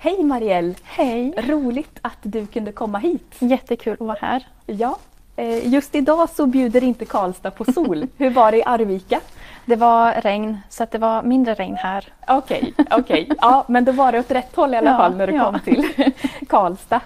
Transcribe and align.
Hej 0.00 0.22
Marielle! 0.24 0.74
Hej! 0.84 1.34
Roligt 1.36 1.98
att 2.02 2.18
du 2.22 2.46
kunde 2.46 2.72
komma 2.72 2.98
hit. 2.98 3.34
Jättekul 3.38 3.92
att 3.92 4.00
vara 4.00 4.18
här. 4.20 4.46
Ja, 4.66 4.98
eh, 5.36 5.68
just 5.68 5.94
idag 5.94 6.30
så 6.30 6.46
bjuder 6.46 6.84
inte 6.84 7.04
Karlstad 7.04 7.50
på 7.50 7.72
sol. 7.72 8.06
Hur 8.16 8.30
var 8.30 8.52
det 8.52 8.58
i 8.58 8.62
Arvika? 8.66 9.20
Det 9.66 9.76
var 9.76 10.12
regn, 10.12 10.58
så 10.68 10.86
det 10.90 10.98
var 10.98 11.22
mindre 11.22 11.54
regn 11.54 11.74
här. 11.76 12.04
Okej, 12.28 12.74
okej. 12.90 13.28
Ja, 13.40 13.64
men 13.68 13.84
då 13.84 13.92
var 13.92 14.12
det 14.12 14.18
åt 14.18 14.30
rätt 14.30 14.56
håll 14.56 14.74
i 14.74 14.76
alla 14.76 14.90
Ja, 14.90 14.96
fall 14.96 15.16
när 15.16 15.26
du 15.26 15.32
ja. 15.34 15.44
kom 15.44 15.60
till 15.60 15.84
Karlstad. 16.48 17.00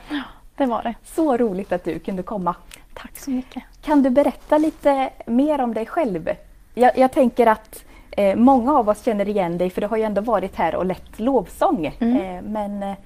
Det 0.57 0.67
var 0.67 0.83
det. 0.83 0.95
Så 1.05 1.37
roligt 1.37 1.73
att 1.73 1.85
du 1.85 1.99
kunde 1.99 2.23
komma. 2.23 2.55
Tack 2.95 3.19
så 3.19 3.31
mycket. 3.31 3.63
Kan 3.83 4.03
du 4.03 4.11
berätta 4.11 4.59
lite 4.59 5.11
mer 5.27 5.61
om 5.61 5.75
dig 5.75 5.87
själv? 5.87 6.29
Jag, 6.75 6.99
jag 6.99 7.13
tänker 7.13 7.47
att 7.47 7.85
eh, 8.17 8.37
många 8.37 8.73
av 8.73 8.89
oss 8.89 9.05
känner 9.05 9.29
igen 9.29 9.59
dig 9.59 9.71
för 9.71 9.81
du 9.81 9.87
har 9.87 9.97
ju 9.97 10.03
ändå 10.03 10.21
varit 10.21 10.57
här 10.57 10.75
och 10.75 10.87
lett 10.87 11.21
lovsång. 11.21 11.95
Mm. 11.99 12.17
Eh, 12.17 12.43
men 12.43 12.83
eh, 12.83 12.97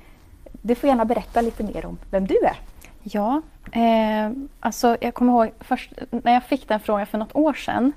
du 0.63 0.75
får 0.75 0.89
gärna 0.89 1.05
berätta 1.05 1.41
lite 1.41 1.65
mer 1.65 1.87
om 1.87 1.99
vem 2.11 2.27
du 2.27 2.37
är. 2.37 2.57
Ja, 3.03 3.43
eh, 3.73 4.31
alltså 4.61 4.97
jag 5.01 5.15
kommer 5.15 5.33
ihåg 5.33 5.53
först 5.61 5.93
när 6.11 6.33
jag 6.33 6.45
fick 6.45 6.69
den 6.69 6.81
frågan 6.81 7.07
för 7.07 7.19
något 7.19 7.37
år 7.37 7.55
sedan 7.55 7.93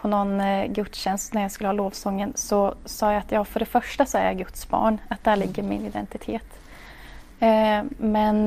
på 0.00 0.08
någon 0.08 0.40
eh, 0.40 0.66
gudstjänst 0.66 1.34
när 1.34 1.42
jag 1.42 1.50
skulle 1.50 1.68
ha 1.68 1.72
lovsången 1.72 2.32
så 2.34 2.74
sa 2.84 3.12
jag 3.12 3.18
att 3.18 3.32
jag 3.32 3.48
för 3.48 3.60
det 3.60 3.66
första 3.66 4.06
så 4.06 4.18
är 4.18 4.26
jag 4.26 4.38
Guds 4.38 4.68
barn, 4.68 4.98
att 5.08 5.24
där 5.24 5.36
ligger 5.36 5.62
min 5.62 5.86
identitet. 5.86 6.60
Eh, 7.40 7.82
men 7.98 8.46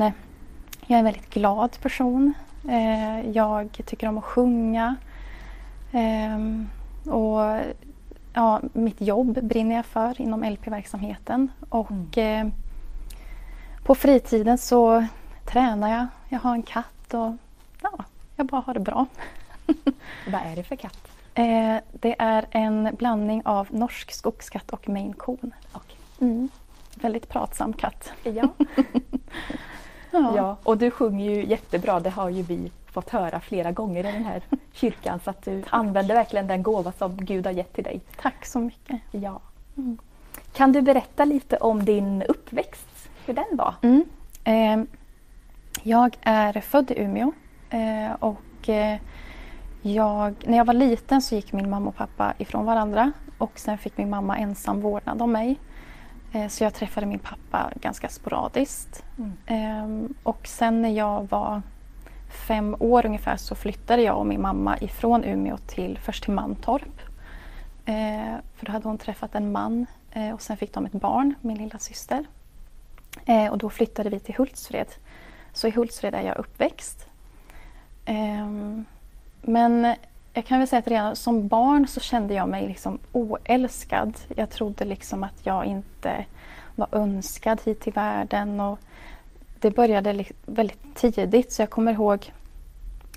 jag 0.86 0.94
är 0.94 0.98
en 0.98 1.04
väldigt 1.04 1.34
glad 1.34 1.80
person. 1.82 2.34
Eh, 2.68 3.30
jag 3.30 3.80
tycker 3.86 4.08
om 4.08 4.18
att 4.18 4.24
sjunga. 4.24 4.96
Ehm, 5.92 6.68
och 7.04 7.60
ja, 8.32 8.60
mitt 8.72 9.00
jobb 9.00 9.42
brinner 9.42 9.76
jag 9.76 9.86
för 9.86 10.20
inom 10.20 10.44
LP-verksamheten. 10.44 11.50
Och 11.68 12.18
eh, 12.18 12.48
på 13.84 13.94
fritiden 13.94 14.58
så 14.58 15.06
tränar 15.44 15.90
jag. 15.90 16.06
Jag 16.28 16.38
har 16.38 16.54
en 16.54 16.62
katt 16.62 17.14
och 17.14 17.32
ja, 17.82 18.04
jag 18.36 18.46
bara 18.46 18.60
har 18.60 18.74
det 18.74 18.80
bra. 18.80 19.06
Vad 20.26 20.40
är 20.44 20.56
det 20.56 20.62
för 20.62 20.76
katt? 20.76 21.08
Eh, 21.34 21.76
det 21.92 22.16
är 22.18 22.46
en 22.50 22.88
blandning 22.98 23.42
av 23.44 23.68
norsk 23.70 24.12
skogskatt 24.12 24.70
och 24.70 24.88
maine 24.88 25.12
coon. 25.12 25.54
Okej. 25.72 25.96
Mm. 26.20 26.48
Väldigt 26.94 27.28
pratsam 27.28 27.72
katt. 27.72 28.12
Ja. 28.22 28.48
Ja. 30.14 30.36
ja, 30.36 30.56
och 30.62 30.78
du 30.78 30.90
sjunger 30.90 31.30
ju 31.30 31.44
jättebra. 31.46 32.00
Det 32.00 32.10
har 32.10 32.28
ju 32.28 32.42
vi 32.42 32.70
fått 32.92 33.10
höra 33.10 33.40
flera 33.40 33.72
gånger 33.72 34.00
i 34.00 34.12
den 34.12 34.24
här 34.24 34.42
kyrkan. 34.72 35.20
Så 35.24 35.30
att 35.30 35.44
du 35.44 35.62
använder 35.70 36.14
verkligen 36.14 36.46
den 36.46 36.62
gåva 36.62 36.92
som 36.92 37.16
Gud 37.16 37.46
har 37.46 37.52
gett 37.52 37.72
till 37.72 37.84
dig. 37.84 38.00
Tack 38.22 38.46
så 38.46 38.58
mycket. 38.58 39.00
Ja. 39.10 39.40
Mm. 39.76 39.98
Kan 40.52 40.72
du 40.72 40.82
berätta 40.82 41.24
lite 41.24 41.56
om 41.56 41.84
din 41.84 42.22
uppväxt? 42.22 43.08
Hur 43.26 43.34
den 43.34 43.56
var? 43.56 43.74
Mm. 43.82 44.04
Eh, 44.44 44.86
jag 45.82 46.16
är 46.22 46.60
född 46.60 46.90
i 46.90 47.00
Umeå 47.02 47.32
eh, 47.70 48.12
och 48.18 48.68
eh, 48.68 48.98
jag, 49.82 50.34
när 50.46 50.56
jag 50.56 50.64
var 50.64 50.74
liten 50.74 51.22
så 51.22 51.34
gick 51.34 51.52
min 51.52 51.70
mamma 51.70 51.88
och 51.88 51.96
pappa 51.96 52.34
ifrån 52.38 52.64
varandra 52.64 53.12
och 53.38 53.58
sen 53.58 53.78
fick 53.78 53.96
min 53.96 54.10
mamma 54.10 54.38
ensam 54.38 54.80
vårdnad 54.80 55.22
om 55.22 55.32
mig. 55.32 55.58
Eh, 56.32 56.48
så 56.48 56.64
jag 56.64 56.74
träffade 56.74 57.06
min 57.06 57.18
pappa 57.18 57.70
ganska 57.74 58.08
sporadiskt. 58.08 59.04
Mm. 59.18 59.32
Ehm, 59.46 60.14
och 60.22 60.46
sen 60.46 60.82
när 60.82 60.88
jag 60.88 61.30
var 61.30 61.62
fem 62.32 62.76
år 62.78 63.06
ungefär 63.06 63.36
så 63.36 63.54
flyttade 63.54 64.02
jag 64.02 64.18
och 64.18 64.26
min 64.26 64.40
mamma 64.40 64.78
ifrån 64.78 65.24
Umeå 65.24 65.56
till, 65.56 65.98
först 65.98 66.24
till 66.24 66.32
Mantorp. 66.32 67.00
Eh, 67.84 68.36
för 68.56 68.66
då 68.66 68.72
hade 68.72 68.88
hon 68.88 68.98
träffat 68.98 69.34
en 69.34 69.52
man 69.52 69.86
eh, 70.12 70.30
och 70.30 70.42
sen 70.42 70.56
fick 70.56 70.74
de 70.74 70.86
ett 70.86 70.92
barn, 70.92 71.34
min 71.40 71.58
lilla 71.58 71.78
syster. 71.78 72.24
Eh, 73.26 73.46
och 73.46 73.58
då 73.58 73.70
flyttade 73.70 74.10
vi 74.10 74.20
till 74.20 74.34
Hultsfred. 74.34 74.86
Så 75.52 75.68
i 75.68 75.70
Hultsfred 75.70 76.14
är 76.14 76.22
jag 76.22 76.38
uppväxt. 76.38 77.06
Ehm, 78.04 78.84
men 79.42 79.94
jag 80.32 80.46
kan 80.46 80.58
väl 80.58 80.68
säga 80.68 80.78
att 80.78 80.88
redan 80.88 81.16
som 81.16 81.48
barn 81.48 81.86
så 81.86 82.00
kände 82.00 82.34
jag 82.34 82.48
mig 82.48 82.68
liksom 82.68 82.98
oälskad. 83.12 84.14
Jag 84.36 84.50
trodde 84.50 84.84
liksom 84.84 85.24
att 85.24 85.46
jag 85.46 85.64
inte 85.64 86.24
var 86.76 86.88
önskad 86.92 87.60
hit 87.64 87.80
till 87.80 87.92
världen. 87.92 88.60
Och 88.60 88.78
det 89.62 89.70
började 89.70 90.24
väldigt 90.46 90.94
tidigt 90.94 91.52
så 91.52 91.62
jag 91.62 91.70
kommer 91.70 91.92
ihåg 91.92 92.32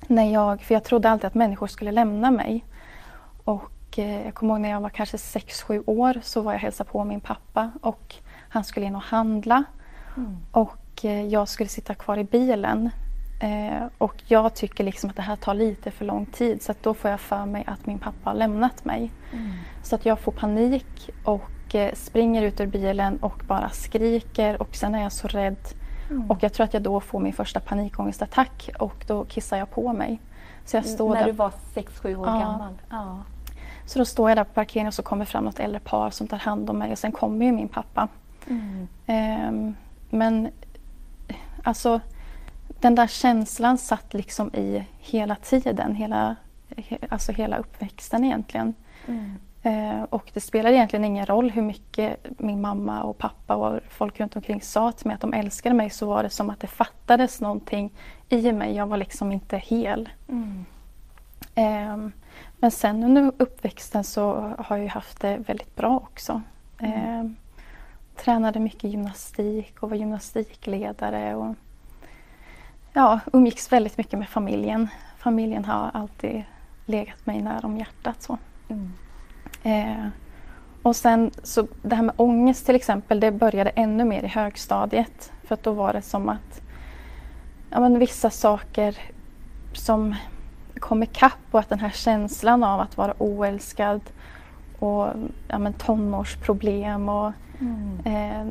när 0.08 0.34
jag, 0.34 0.62
för 0.62 0.74
jag 0.74 0.84
trodde 0.84 1.10
alltid 1.10 1.26
att 1.26 1.34
människor 1.34 1.68
skulle 1.68 1.92
lämna 1.92 2.32
mig. 2.32 2.66
Och 3.44 4.00
eh, 4.00 4.26
jag 4.26 4.34
kommer 4.34 4.54
ihåg 4.54 4.62
när 4.62 4.70
jag 4.70 4.82
var 4.82 4.90
kanske 4.90 5.18
6-7 5.18 5.84
år 5.86 6.20
så 6.24 6.42
var 6.42 6.52
jag 6.52 6.60
hälsade 6.60 6.90
på 6.90 7.04
min 7.04 7.22
pappa 7.22 7.72
och 7.82 8.16
han 8.50 8.64
skulle 8.64 8.86
in 8.86 8.96
och 8.96 9.02
handla. 9.02 9.64
Mm. 10.18 10.38
Och 10.52 11.06
eh, 11.06 11.26
jag 11.28 11.48
skulle 11.48 11.70
sitta 11.70 11.94
kvar 11.94 12.18
i 12.18 12.24
bilen. 12.24 12.90
Eh, 13.42 13.88
och 13.98 14.16
jag 14.28 14.56
tycker 14.56 14.84
liksom 14.84 15.10
att 15.10 15.16
det 15.16 15.22
här 15.22 15.36
tar 15.36 15.54
lite 15.54 15.92
för 15.92 16.06
lång 16.06 16.26
tid 16.26 16.62
så 16.62 16.74
då 16.82 16.94
får 16.94 17.12
jag 17.12 17.20
för 17.20 17.46
mig 17.46 17.64
att 17.68 17.86
min 17.86 18.00
pappa 18.00 18.30
har 18.30 18.34
lämnat 18.34 18.86
mig. 18.86 19.12
Mm. 19.34 19.52
Så 19.84 19.96
att 19.96 20.06
jag 20.06 20.20
får 20.20 20.32
panik 20.32 21.10
och 21.24 21.76
springer 21.94 22.44
ut 22.44 22.60
ur 22.60 22.68
bilen 22.68 23.18
och 23.18 23.44
bara 23.48 23.70
skriker 23.70 24.62
och 24.62 24.76
sen 24.76 24.96
är 24.96 25.04
jag 25.04 25.12
så 25.12 25.28
rädd. 25.28 25.58
Mm. 26.10 26.32
Och 26.32 26.44
jag 26.44 26.54
tror 26.54 26.64
att 26.64 26.74
jag 26.74 26.84
då 26.84 27.00
får 27.00 27.20
min 27.20 27.34
första 27.34 27.60
panikångestattack 27.60 28.70
och 28.80 29.06
då 29.08 29.26
kissar 29.26 29.58
jag 29.58 29.72
på 29.72 29.94
mig. 29.94 30.20
Så 30.66 30.78
jag 30.78 30.86
står 30.86 31.10
När 31.14 31.20
där 31.20 31.26
du 31.26 31.32
var 31.32 31.52
6-7 31.76 32.16
år 32.16 32.28
Ja. 32.28 32.40
gammal? 32.40 32.74
Ja. 32.90 33.20
så 33.86 34.00
då 34.00 34.06
står 34.06 34.30
jag 34.30 34.38
där 34.38 34.44
på 34.44 34.54
parkeringen 34.54 34.88
och 34.88 34.94
så 34.94 35.04
kommer 35.04 35.26
fram 35.26 35.44
något 35.44 35.60
äldre 35.60 35.80
par 35.80 36.10
som 36.10 36.28
tar 36.28 36.38
hand 36.38 36.70
om 36.70 36.78
mig 36.78 36.92
och 36.92 37.00
sen 37.00 37.12
kommer 37.12 37.46
ju 37.46 37.52
min 37.52 37.68
pappa. 37.68 38.08
Mm. 38.48 38.88
Ehm, 39.06 39.76
men 40.10 40.50
alltså 41.64 42.00
den 42.80 42.96
där 42.96 43.08
känslan 43.08 43.78
satt 43.78 44.14
liksom 44.14 44.56
i 44.56 44.84
hela 45.00 45.36
tiden, 45.36 45.96
hela, 45.96 46.36
he, 46.78 46.98
alltså 47.10 47.32
hela 47.32 47.58
uppväxten 47.58 48.24
egentligen. 48.24 48.74
Mm. 49.08 49.36
Eh, 49.66 50.04
och 50.04 50.32
det 50.34 50.40
spelar 50.40 50.72
egentligen 50.72 51.06
ingen 51.06 51.26
roll 51.26 51.52
hur 51.52 51.62
mycket 51.62 52.26
min 52.38 52.62
mamma 52.62 53.04
och 53.04 53.18
pappa 53.18 53.56
och 53.56 53.80
folk 53.90 54.20
runt 54.20 54.36
omkring 54.36 54.62
sa 54.62 54.92
till 54.92 55.08
mig 55.08 55.16
att 55.16 55.22
de 55.22 55.34
älskade 55.34 55.76
mig 55.76 55.90
så 55.90 56.06
var 56.06 56.24
det 56.24 56.30
som 56.30 56.50
att 56.50 56.60
det 56.60 56.68
fattades 56.68 57.42
någonting 57.42 57.92
i 58.30 58.52
mig. 58.52 58.76
Jag 58.76 58.88
var 58.88 58.98
liksom 58.98 59.32
inte 59.32 59.58
hel. 59.58 60.10
Mm. 60.30 60.66
Ehm, 61.56 62.12
men 62.58 62.72
sen 62.72 63.04
under 63.04 63.32
uppväxten 63.38 64.04
så 64.04 64.54
har 64.58 64.78
jag 64.78 64.88
haft 64.88 65.22
det 65.22 65.38
väldigt 65.38 65.76
bra 65.76 65.98
också. 65.98 66.42
Ehm, 66.80 67.36
tränade 68.16 68.60
mycket 68.60 68.92
gymnastik 68.92 69.84
och 69.84 69.90
var 69.90 69.98
gymnastikledare. 69.98 71.36
Och, 71.36 71.56
ja, 72.94 73.20
umgicks 73.34 73.72
väldigt 73.72 73.98
mycket 73.98 74.20
med 74.20 74.30
familjen. 74.30 74.88
Familjen 75.18 75.66
har 75.66 75.92
alltid 75.94 76.44
legat 76.86 77.26
mig 77.26 77.42
nära 77.42 77.68
om 77.68 77.78
hjärtat. 77.78 78.22
Så. 78.22 78.38
Mm. 78.70 78.94
Eh, 79.66 80.08
och 80.82 80.96
sen 80.96 81.32
så 81.44 81.68
det 81.82 81.96
här 81.96 82.04
med 82.04 82.16
ångest 82.18 82.66
till 82.66 82.76
exempel, 82.76 83.20
det 83.20 83.32
började 83.32 83.70
ännu 83.70 84.06
mer 84.06 84.24
i 84.24 84.28
högstadiet. 84.28 85.32
För 85.44 85.54
att 85.54 85.64
då 85.64 85.72
var 85.72 85.94
det 85.94 86.02
som 86.02 86.30
att 86.30 86.62
ja, 87.70 87.80
men 87.80 88.00
vissa 88.00 88.30
saker 88.30 88.98
som 89.74 90.16
kom 90.80 91.04
ikapp 91.04 91.38
och 91.52 91.60
att 91.60 91.70
den 91.70 91.80
här 91.80 91.90
känslan 91.90 92.64
av 92.64 92.80
att 92.80 92.98
vara 92.98 93.14
oälskad 93.18 94.02
och 94.80 95.08
ja, 95.48 95.58
men 95.60 95.74
tonårsproblem 95.74 97.10
och 97.10 97.32
Mm. 97.60 98.00
eh, 98.06 98.46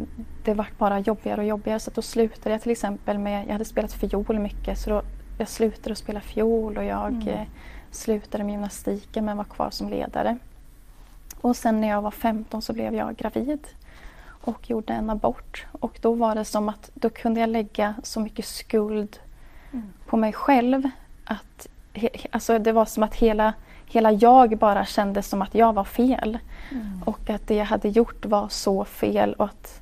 det 0.44 0.54
var 0.54 0.66
bara 0.78 0.98
jobbigare 0.98 1.41
och 1.41 1.46
jobbigare. 1.46 1.81
Så 1.81 1.91
att 1.91 1.94
då 1.94 2.02
slutade 2.02 2.50
jag 2.54 2.62
till 2.62 2.70
exempel 2.72 3.19
med, 3.19 3.46
jag 3.46 3.52
hade 3.52 3.64
spelat 3.64 3.92
fiol 3.92 4.38
mycket 4.38 4.78
så 4.78 4.91
då 4.91 5.02
jag 5.38 5.48
slutade 5.48 5.92
att 5.92 5.98
spela 5.98 6.20
fiol 6.20 6.76
och 6.78 6.84
jag 6.84 7.12
Mm. 7.12 7.28
eh, 7.28 7.41
slutade 7.91 8.44
med 8.44 8.52
gymnastiken 8.52 9.25
men 9.25 9.36
var 9.36 9.44
kvar 9.44 9.70
som 9.70 9.88
ledare. 9.88 10.38
Och 11.44 11.56
sen 11.56 11.81
när 11.81 11.88
jag 11.88 12.03
var 12.03 12.10
15 12.10 12.62
så 12.62 12.72
blev 12.72 12.94
jag 12.94 13.16
gravid 13.16 13.66
och 14.28 14.71
gjorde 14.71 14.93
en 14.93 15.10
abort. 15.10 15.66
Och 15.72 15.99
då 16.02 16.14
var 16.14 16.35
det 16.35 16.44
som 16.44 16.69
att 16.69 16.91
då 16.94 17.11
kunde 17.11 17.41
jag 17.41 17.49
lägga 17.50 17.94
så 18.02 18.20
mycket 18.20 18.44
skuld 18.46 19.19
Mm. 19.73 19.87
på 20.06 20.17
mig 20.17 20.32
själv. 20.32 20.91
Att, 21.25 21.67
he, 21.93 22.08
alltså 22.31 22.58
det 22.58 22.73
var 22.73 22.85
som 22.85 23.02
att 23.02 23.14
hela, 23.14 23.52
hela 23.87 24.12
jag 24.12 24.58
bara 24.58 24.85
kände 24.87 25.23
som 25.23 25.43
att 25.43 25.55
jag 25.55 25.73
var 25.73 25.85
fel. 25.85 26.38
Mm. 26.70 27.02
Och 27.06 27.31
att 27.31 27.46
det 27.46 27.55
jag 27.55 27.64
hade 27.64 27.88
gjort 27.88 28.26
var 28.26 28.49
så 28.49 28.85
fel 28.85 29.35
och 29.35 29.44
att 29.44 29.81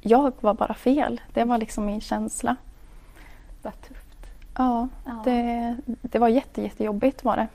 jag 0.00 0.32
var 0.40 0.54
bara 0.54 0.74
fel. 0.74 1.20
Det 1.34 1.44
var 1.44 1.58
liksom 1.58 1.86
min 1.86 2.00
känsla. 2.00 2.56
Vad 3.62 3.72
tufft. 3.82 4.26
Ja, 4.56 4.88
Ja. 5.04 5.22
det, 5.24 5.76
det 6.02 6.18
var 6.18 6.28
jätte, 6.28 6.62
jättejobbigt 6.62 7.24
var 7.24 7.36
det. 7.36 7.48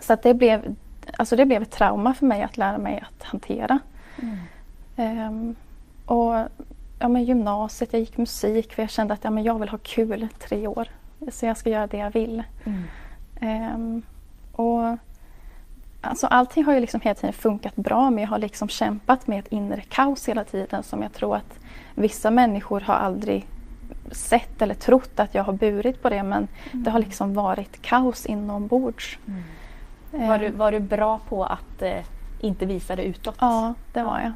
Så 0.00 0.12
att 0.12 0.22
det, 0.22 0.34
blev, 0.34 0.74
alltså 1.16 1.36
det 1.36 1.46
blev 1.46 1.62
ett 1.62 1.70
trauma 1.70 2.14
för 2.14 2.26
mig 2.26 2.42
att 2.42 2.56
lära 2.56 2.78
mig 2.78 3.04
att 3.08 3.22
hantera. 3.22 3.78
Mm. 4.22 4.38
Ehm, 4.96 5.56
och 6.04 6.34
ja, 6.98 7.08
men 7.08 7.24
gymnasiet, 7.24 7.92
jag 7.92 8.00
gick 8.00 8.16
musik 8.16 8.72
för 8.72 8.82
jag 8.82 8.90
kände 8.90 9.14
att 9.14 9.24
ja, 9.24 9.30
men 9.30 9.44
jag 9.44 9.58
vill 9.58 9.68
ha 9.68 9.78
kul 9.78 10.28
tre 10.38 10.66
år. 10.66 10.88
Så 11.30 11.46
jag 11.46 11.56
ska 11.56 11.70
göra 11.70 11.86
det 11.86 11.96
jag 11.96 12.10
vill. 12.10 12.42
Mm. 12.64 12.82
Ehm, 13.40 14.02
och 14.52 14.98
Alltså 16.00 16.26
allting 16.26 16.64
har 16.64 16.74
ju 16.74 16.80
liksom 16.80 17.00
hela 17.00 17.14
tiden 17.14 17.32
funkat 17.32 17.76
bra 17.76 18.10
men 18.10 18.22
jag 18.22 18.30
har 18.30 18.38
liksom 18.38 18.68
kämpat 18.68 19.26
med 19.26 19.38
ett 19.38 19.52
inre 19.52 19.80
kaos 19.80 20.28
hela 20.28 20.44
tiden 20.44 20.82
som 20.82 21.02
jag 21.02 21.12
tror 21.12 21.36
att 21.36 21.58
vissa 21.94 22.30
människor 22.30 22.80
har 22.80 22.94
aldrig 22.94 23.46
sett 24.12 24.62
eller 24.62 24.74
trott 24.74 25.20
att 25.20 25.34
jag 25.34 25.44
har 25.44 25.52
burit 25.52 26.02
på 26.02 26.10
det 26.10 26.22
men 26.22 26.48
mm. 26.72 26.84
det 26.84 26.90
har 26.90 26.98
liksom 26.98 27.34
varit 27.34 27.82
kaos 27.82 28.26
inombords. 28.26 29.18
Mm. 29.26 29.42
Var, 30.18 30.38
du, 30.38 30.50
var 30.50 30.72
du 30.72 30.80
bra 30.80 31.20
på 31.28 31.44
att 31.44 31.82
eh, 31.82 32.04
inte 32.40 32.66
visa 32.66 32.96
det 32.96 33.04
utåt? 33.04 33.36
Ja, 33.40 33.74
det 33.92 34.02
var 34.02 34.20
jag. 34.20 34.32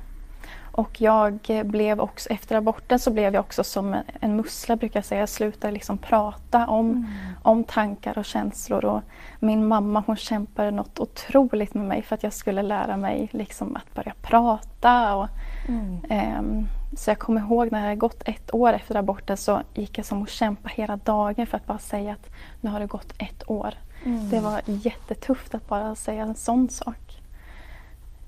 Och 0.72 1.00
jag 1.00 1.38
blev 1.64 2.00
också, 2.00 2.28
efter 2.28 2.56
aborten 2.56 2.98
så 2.98 3.10
blev 3.10 3.34
jag 3.34 3.40
också 3.40 3.64
som 3.64 3.96
en 4.20 4.36
mussla 4.36 4.76
brukar 4.76 4.98
jag 4.98 5.04
säga. 5.04 5.20
Jag 5.20 5.28
slutade 5.28 5.72
liksom 5.72 5.98
prata 5.98 6.66
om, 6.66 6.90
mm. 6.90 7.06
om 7.42 7.64
tankar 7.64 8.18
och 8.18 8.24
känslor. 8.24 8.84
Och 8.84 9.02
min 9.38 9.68
mamma 9.68 10.02
hon 10.06 10.16
kämpade 10.16 10.70
något 10.70 11.00
otroligt 11.00 11.74
med 11.74 11.84
mig 11.84 12.02
för 12.02 12.14
att 12.14 12.22
jag 12.22 12.32
skulle 12.32 12.62
lära 12.62 12.96
mig 12.96 13.28
liksom 13.32 13.76
att 13.76 13.94
börja 13.94 14.14
prata. 14.22 15.16
Och, 15.16 15.28
mm. 15.68 16.38
um, 16.38 16.66
så 16.96 17.10
jag 17.10 17.18
kommer 17.18 17.40
ihåg 17.40 17.72
när 17.72 17.88
det 17.88 17.96
gått 17.96 18.22
ett 18.24 18.54
år 18.54 18.72
efter 18.72 18.94
aborten 18.94 19.36
så 19.36 19.62
gick 19.74 19.98
jag 19.98 20.06
som 20.06 20.22
och 20.22 20.28
kämpade 20.28 20.74
hela 20.74 20.96
dagen 20.96 21.46
för 21.46 21.56
att 21.56 21.66
bara 21.66 21.78
säga 21.78 22.12
att 22.12 22.30
nu 22.60 22.70
har 22.70 22.80
det 22.80 22.86
gått 22.86 23.14
ett 23.18 23.50
år. 23.50 23.74
Mm. 24.04 24.28
Det 24.28 24.40
var 24.40 24.60
jättetufft 24.64 25.54
att 25.54 25.68
bara 25.68 25.94
säga 25.94 26.22
en 26.22 26.34
sån 26.34 26.68
sak. 26.68 27.22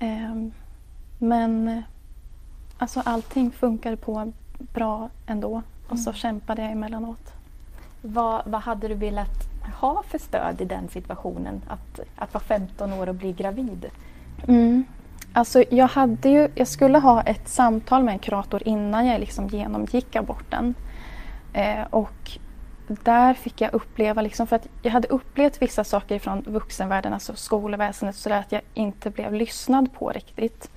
Um, 0.00 0.52
men 1.18 1.82
Alltså 2.82 3.02
allting 3.04 3.50
funkade 3.50 3.96
på 3.96 4.32
bra 4.58 5.08
ändå 5.26 5.62
och 5.88 5.98
så 5.98 6.10
mm. 6.10 6.18
kämpade 6.18 6.62
jag 6.62 6.72
emellanåt. 6.72 7.32
Vad, 8.00 8.42
vad 8.46 8.60
hade 8.60 8.88
du 8.88 8.94
velat 8.94 9.48
ha 9.80 10.02
för 10.08 10.18
stöd 10.18 10.60
i 10.60 10.64
den 10.64 10.88
situationen? 10.88 11.62
Att, 11.68 12.00
att 12.16 12.34
vara 12.34 12.44
15 12.44 12.92
år 12.92 13.08
och 13.08 13.14
bli 13.14 13.32
gravid? 13.32 13.90
Mm. 14.48 14.84
Alltså 15.32 15.64
jag, 15.70 15.88
hade 15.88 16.28
ju, 16.28 16.48
jag 16.54 16.68
skulle 16.68 16.98
ha 16.98 17.22
ett 17.22 17.48
samtal 17.48 18.02
med 18.02 18.12
en 18.12 18.18
kurator 18.18 18.68
innan 18.68 19.06
jag 19.06 19.20
liksom 19.20 19.48
genomgick 19.48 20.16
aborten. 20.16 20.74
Eh, 21.52 21.82
och 21.90 22.38
där 22.86 23.34
fick 23.34 23.60
jag 23.60 23.74
uppleva, 23.74 24.22
liksom, 24.22 24.46
för 24.46 24.56
att 24.56 24.66
jag 24.82 24.92
hade 24.92 25.08
upplevt 25.08 25.62
vissa 25.62 25.84
saker 25.84 26.18
från 26.18 26.42
vuxenvärlden, 26.42 27.12
alltså 27.12 27.34
skolväsendet, 27.36 28.16
så 28.16 28.32
att 28.32 28.52
jag 28.52 28.62
inte 28.74 29.10
blev 29.10 29.34
lyssnad 29.34 29.92
på 29.92 30.10
riktigt. 30.10 30.70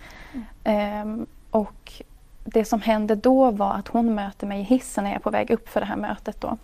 Mm. 0.64 1.20
Eh, 1.20 1.26
och 1.52 2.04
det 2.46 2.66
som 2.66 2.82
hände 2.82 3.16
då 3.16 3.52
var 3.52 3.74
att 3.74 3.88
hon 3.88 4.16
möter 4.16 4.48
mig 4.48 4.60
i 4.60 4.64
hissen 4.64 5.04
när 5.04 5.12
jag 5.12 5.20
är 5.20 5.24
på 5.24 5.30
väg 5.30 5.52
upp 5.52 5.70
för 5.70 5.80
det 5.80 5.86
här 5.86 5.96
mötet. 5.96 6.42
Då. 6.42 6.58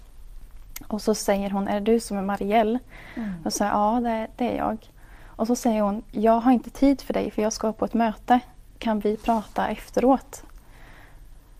Och 0.87 1.01
så 1.01 1.15
säger 1.15 1.49
hon, 1.49 1.67
är 1.67 1.73
det 1.79 1.91
du 1.91 1.99
som 1.99 2.17
är 2.17 2.21
Marielle? 2.21 2.79
Mm. 3.15 3.33
Och 3.45 3.53
så 3.53 3.63
ja 3.63 3.99
det, 4.03 4.27
det, 4.37 4.53
är 4.53 4.57
jag. 4.57 4.77
Och 5.25 5.47
så 5.47 5.55
säger 5.55 5.81
hon, 5.81 6.03
jag 6.11 6.39
har 6.39 6.51
inte 6.51 6.69
tid 6.69 7.01
för 7.01 7.13
dig 7.13 7.31
för 7.31 7.41
jag 7.41 7.53
ska 7.53 7.73
på 7.73 7.85
ett 7.85 7.93
möte. 7.93 8.39
Kan 8.77 8.99
vi 8.99 9.17
prata 9.17 9.67
efteråt? 9.67 10.43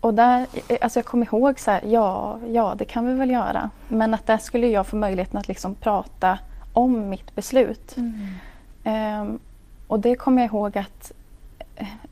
Och 0.02 0.14
där, 0.14 0.46
alltså 0.80 0.98
jag 0.98 1.06
kommer 1.06 1.26
ihåg 1.26 1.60
så 1.60 1.70
här, 1.70 1.82
ja, 1.84 2.38
ja 2.48 2.74
det 2.78 2.84
kan 2.84 3.06
vi 3.06 3.14
väl 3.14 3.30
göra. 3.30 3.70
Men 3.88 4.14
att 4.14 4.26
där 4.26 4.38
skulle 4.38 4.66
jag 4.66 4.86
få 4.86 4.96
möjligheten 4.96 5.38
att 5.38 5.48
liksom 5.48 5.74
prata 5.74 6.38
om 6.72 7.08
mitt 7.08 7.34
beslut. 7.34 7.96
Mm. 7.96 9.20
Um, 9.20 9.38
och 9.86 10.00
det 10.00 10.14
kommer 10.14 10.42
jag 10.42 10.46
ihåg 10.48 10.78
att 10.78 11.12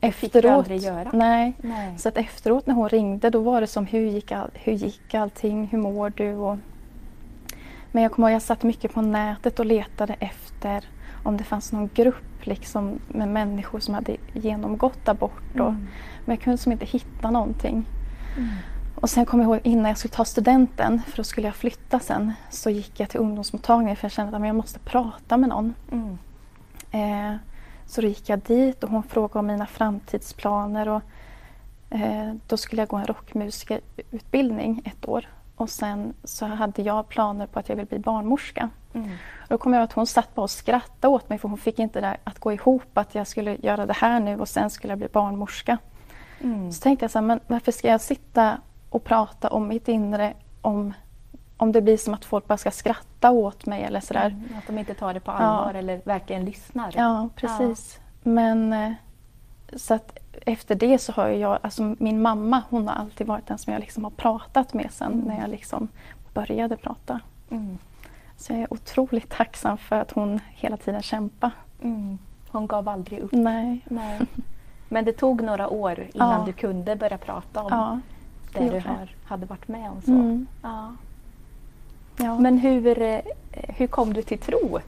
efteråt. 0.01 0.67
Fick 0.67 0.81
göra. 0.81 1.09
Nej. 1.13 1.53
nej. 1.61 1.97
Så 1.97 2.09
att 2.09 2.17
efteråt 2.17 2.67
när 2.67 2.73
hon 2.73 2.89
ringde 2.89 3.29
då 3.29 3.39
var 3.39 3.61
det 3.61 3.67
som 3.67 3.85
hur 3.85 4.09
gick, 4.09 4.31
all, 4.31 4.49
hur 4.53 4.73
gick 4.73 5.13
allting, 5.13 5.67
hur 5.67 5.77
mår 5.77 6.13
du? 6.15 6.35
Och, 6.35 6.57
men 7.91 8.03
jag 8.03 8.11
kommer 8.11 8.27
ihåg 8.29 8.35
jag 8.35 8.41
satt 8.41 8.63
mycket 8.63 8.93
på 8.93 9.01
nätet 9.01 9.59
och 9.59 9.65
letade 9.65 10.13
efter 10.13 10.85
om 11.23 11.37
det 11.37 11.43
fanns 11.43 11.71
någon 11.71 11.89
grupp 11.93 12.45
liksom, 12.45 12.99
med 13.07 13.27
människor 13.27 13.79
som 13.79 13.93
hade 13.93 14.17
genomgått 14.33 15.07
abort. 15.09 15.59
Och, 15.59 15.69
mm. 15.69 15.87
Men 16.25 16.35
jag 16.35 16.41
kunde 16.43 16.57
som 16.57 16.71
inte 16.71 16.85
hitta 16.85 17.31
någonting. 17.31 17.85
Mm. 18.37 18.49
Och 18.95 19.09
sen 19.09 19.25
kommer 19.25 19.43
jag 19.43 19.51
ihåg 19.53 19.61
innan 19.63 19.85
jag 19.85 19.97
skulle 19.97 20.13
ta 20.13 20.25
studenten, 20.25 21.01
för 21.07 21.17
då 21.17 21.23
skulle 21.23 21.47
jag 21.47 21.55
flytta 21.55 21.99
sen, 21.99 22.33
så 22.49 22.69
gick 22.69 22.99
jag 22.99 23.09
till 23.09 23.19
ungdomsmottagningen 23.19 23.95
för 23.95 24.05
jag 24.05 24.11
kände 24.11 24.37
att 24.37 24.45
jag 24.45 24.55
måste 24.55 24.79
prata 24.79 25.37
med 25.37 25.49
någon. 25.49 25.73
Mm. 25.91 26.17
Eh, 26.91 27.37
så 27.85 28.01
då 28.01 28.07
gick 28.07 28.29
jag 28.29 28.39
dit 28.39 28.83
och 28.83 28.89
hon 28.89 29.03
frågade 29.03 29.39
om 29.39 29.47
mina 29.47 29.65
framtidsplaner. 29.67 30.89
Och, 30.89 31.01
eh, 31.89 32.33
då 32.47 32.57
skulle 32.57 32.81
jag 32.81 32.89
gå 32.89 32.97
en 32.97 33.05
rockmusikerutbildning 33.05 34.81
ett 34.85 35.07
år. 35.07 35.27
Och 35.61 35.69
sen 35.69 36.13
så 36.23 36.45
hade 36.45 36.81
jag 36.81 37.09
planer 37.09 37.47
på 37.47 37.59
att 37.59 37.69
jag 37.69 37.75
ville 37.75 37.85
bli 37.85 37.99
barnmorska. 37.99 38.69
Mm. 38.93 39.09
Då 39.47 39.57
kom 39.57 39.73
jag 39.73 39.83
att 39.83 39.93
hon 39.93 40.07
satt 40.07 40.35
bara 40.35 40.41
och 40.41 40.49
skrattade 40.49 41.13
åt 41.13 41.29
mig 41.29 41.37
för 41.37 41.49
hon 41.49 41.57
fick 41.57 41.79
inte 41.79 42.01
det 42.01 42.17
att 42.23 42.39
gå 42.39 42.53
ihop 42.53 42.97
att 42.97 43.15
jag 43.15 43.27
skulle 43.27 43.55
göra 43.55 43.85
det 43.85 43.93
här 43.93 44.19
nu 44.19 44.39
och 44.39 44.47
sen 44.47 44.69
skulle 44.69 44.91
jag 44.91 44.97
bli 44.97 45.07
barnmorska. 45.07 45.77
Mm. 46.39 46.71
Så 46.71 46.81
tänkte 46.81 47.03
jag 47.03 47.11
så 47.11 47.19
här, 47.19 47.25
men 47.25 47.39
varför 47.47 47.71
ska 47.71 47.87
jag 47.87 48.01
sitta 48.01 48.57
och 48.89 49.03
prata 49.03 49.49
om 49.49 49.67
mitt 49.67 49.87
inre 49.87 50.33
om 50.61 50.93
om 51.57 51.71
det 51.71 51.81
blir 51.81 51.97
som 51.97 52.13
att 52.13 52.25
folk 52.25 52.47
bara 52.47 52.57
ska 52.57 52.71
skratta 52.71 53.31
åt 53.31 53.65
mig 53.65 53.83
eller 53.83 53.99
sådär. 53.99 54.27
Mm, 54.27 54.57
att 54.57 54.67
de 54.67 54.77
inte 54.77 54.93
tar 54.93 55.13
det 55.13 55.19
på 55.19 55.31
allvar 55.31 55.71
ja. 55.73 55.79
eller 55.79 56.01
verkligen 56.03 56.45
lyssnar. 56.45 56.93
Ja, 56.95 57.29
precis. 57.35 57.99
Ja. 58.23 58.31
Men 58.31 58.73
eh, 58.73 58.91
så 59.75 59.93
att 59.93 60.17
efter 60.45 60.75
det 60.75 60.97
så 60.97 61.11
har 61.11 61.27
jag, 61.27 61.59
alltså 61.61 61.95
min 61.99 62.21
mamma 62.21 62.63
hon 62.69 62.87
har 62.87 62.95
alltid 62.95 63.27
varit 63.27 63.47
den 63.47 63.57
som 63.57 63.73
jag 63.73 63.79
liksom 63.79 64.03
har 64.03 64.11
pratat 64.11 64.73
med 64.73 64.87
sen 64.91 65.13
mm. 65.13 65.25
när 65.25 65.41
jag 65.41 65.49
liksom 65.49 65.87
började 66.33 66.77
prata. 66.77 67.19
Mm. 67.49 67.77
Så 68.37 68.53
jag 68.53 68.61
är 68.61 68.73
otroligt 68.73 69.29
tacksam 69.29 69.77
för 69.77 69.95
att 69.95 70.11
hon 70.11 70.39
hela 70.49 70.77
tiden 70.77 71.01
kämpade. 71.01 71.53
Mm. 71.81 72.17
Hon 72.51 72.67
gav 72.67 72.89
aldrig 72.89 73.19
upp? 73.19 73.31
Nej. 73.31 73.85
Nej. 73.89 74.19
Men 74.89 75.05
det 75.05 75.13
tog 75.13 75.43
några 75.43 75.69
år 75.69 76.07
innan 76.13 76.39
ja. 76.39 76.45
du 76.45 76.53
kunde 76.53 76.95
börja 76.95 77.17
prata 77.17 77.61
om 77.63 77.67
ja, 77.71 77.99
det, 78.53 78.59
det 78.59 78.69
du 78.69 78.87
har, 78.87 79.15
hade 79.23 79.45
varit 79.45 79.67
med 79.67 79.91
om. 79.91 80.01
Så. 80.01 80.11
Mm. 80.11 80.47
Ja. 80.61 82.39
Men 82.39 82.57
hur, 82.57 83.01
eh, 83.01 83.19
hur 83.51 83.87
kom 83.87 84.13
du 84.13 84.21
till 84.21 84.39
tro? 84.39 84.79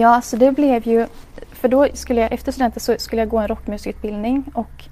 Ja, 0.00 0.08
alltså 0.08 0.36
det 0.36 0.52
blev 0.52 0.88
ju... 0.88 1.06
För 1.52 1.68
då 1.68 1.88
skulle 1.94 2.20
jag, 2.20 2.32
efter 2.32 2.52
studenten 2.52 2.80
så 2.80 2.94
skulle 2.98 3.22
jag 3.22 3.28
gå 3.28 3.38
en 3.38 3.48
rockmusikutbildning 3.48 4.44
och 4.54 4.84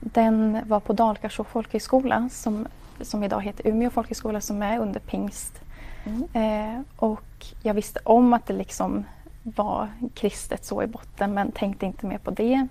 den 0.00 0.60
var 0.66 0.80
på 0.80 0.92
Dalkarså 0.92 1.44
folkhögskola 1.44 2.28
som, 2.32 2.66
som 3.00 3.24
idag 3.24 3.42
heter 3.42 3.66
Umeå 3.68 3.90
folkhögskola 3.90 4.40
som 4.40 4.62
är 4.62 4.78
under 4.78 5.00
pingst. 5.00 5.60
Mm. 6.04 6.28
Eh, 6.32 6.80
och 6.96 7.46
jag 7.62 7.74
visste 7.74 8.00
om 8.04 8.32
att 8.32 8.46
det 8.46 8.54
liksom 8.54 9.04
var 9.42 9.88
kristet 10.14 10.64
så 10.64 10.82
i 10.82 10.86
botten 10.86 11.34
men 11.34 11.52
tänkte 11.52 11.86
inte 11.86 12.06
mer 12.06 12.18
på 12.18 12.30
det. 12.30 12.66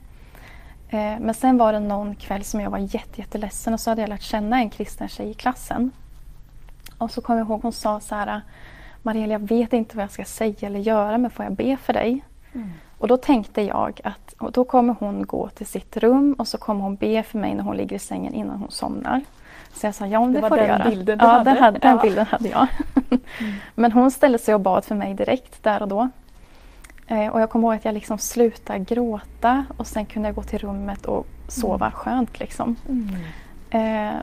Eh, 0.90 1.20
men 1.20 1.34
sen 1.34 1.58
var 1.58 1.74
det 1.74 1.80
någon 1.80 2.16
kväll 2.16 2.44
som 2.44 2.62
jag 2.62 2.70
var 2.70 2.78
jätte, 2.78 3.22
jätteledsen 3.22 3.74
och 3.74 3.80
så 3.80 3.92
hade 3.92 4.02
jag 4.02 4.10
lärt 4.10 4.22
känna 4.22 4.58
en 4.58 4.70
kristen 4.70 5.08
tjej 5.08 5.30
i 5.30 5.34
klassen. 5.34 5.92
Och 6.98 7.12
så 7.12 7.22
kommer 7.22 7.40
jag 7.40 7.48
ihåg 7.48 7.62
hon 7.62 7.74
sa 7.74 8.00
så 8.00 8.16
här 8.16 8.42
Marielle, 9.08 9.34
jag 9.34 9.48
vet 9.48 9.74
inte 9.74 9.98
vad 9.98 10.04
jag 10.04 10.12
ska 10.12 10.26
säga 10.26 10.56
eller 10.62 10.80
göra 10.80 11.18
men 11.18 11.32
får 11.32 11.46
jag 11.46 11.54
be 11.54 11.78
för 11.78 11.94
dig? 11.94 12.24
Mm. 12.54 12.70
Och 12.98 13.08
då 13.08 13.18
tänkte 13.18 13.62
jag 13.62 14.02
att 14.04 14.54
då 14.54 14.64
kommer 14.64 14.96
hon 15.00 15.26
gå 15.26 15.50
till 15.50 15.66
sitt 15.66 15.98
rum 15.98 16.34
och 16.34 16.48
så 16.48 16.58
kommer 16.58 16.82
hon 16.82 16.96
be 16.96 17.24
för 17.24 17.40
mig 17.40 17.56
när 17.56 17.64
hon 17.64 17.78
ligger 17.78 17.96
i 17.96 18.00
sängen 18.00 18.34
innan 18.34 18.58
hon 18.58 18.72
somnar. 18.72 19.22
Så 19.74 19.88
jag 19.88 19.96
sa 19.96 20.08
ja, 20.08 20.20
det, 20.20 20.42
det 20.42 20.50
får 20.50 20.58
du 20.58 20.64
göra. 20.64 20.90
Bilden 20.90 21.18
du 21.18 21.26
ja, 21.26 21.32
hade. 21.32 21.44
Den, 21.44 21.64
hade, 21.64 21.80
den 21.80 21.96
ja. 21.96 22.02
bilden 22.02 22.26
hade 22.26 22.50
jag. 22.50 22.68
Mm. 23.10 23.22
Men 23.76 23.92
hon 23.92 24.12
ställde 24.12 24.38
sig 24.38 24.54
och 24.54 24.62
bad 24.62 24.86
för 24.86 24.96
mig 24.96 25.14
direkt 25.14 25.64
där 25.64 25.82
och 25.82 25.88
då. 25.88 26.10
Eh, 27.08 27.28
och 27.28 27.42
jag 27.42 27.50
kommer 27.50 27.68
ihåg 27.68 27.76
att 27.76 27.86
jag 27.86 27.94
liksom 27.94 28.18
slutade 28.18 28.80
gråta 28.80 29.66
och 29.78 29.88
sen 29.88 30.06
kunde 30.06 30.28
jag 30.28 30.36
gå 30.36 30.44
till 30.44 30.60
rummet 30.60 31.06
och 31.06 31.28
sova 31.48 31.86
mm. 31.86 31.98
skönt. 31.98 32.40
Liksom. 32.40 32.76
Mm. 32.90 34.08
Eh, 34.10 34.16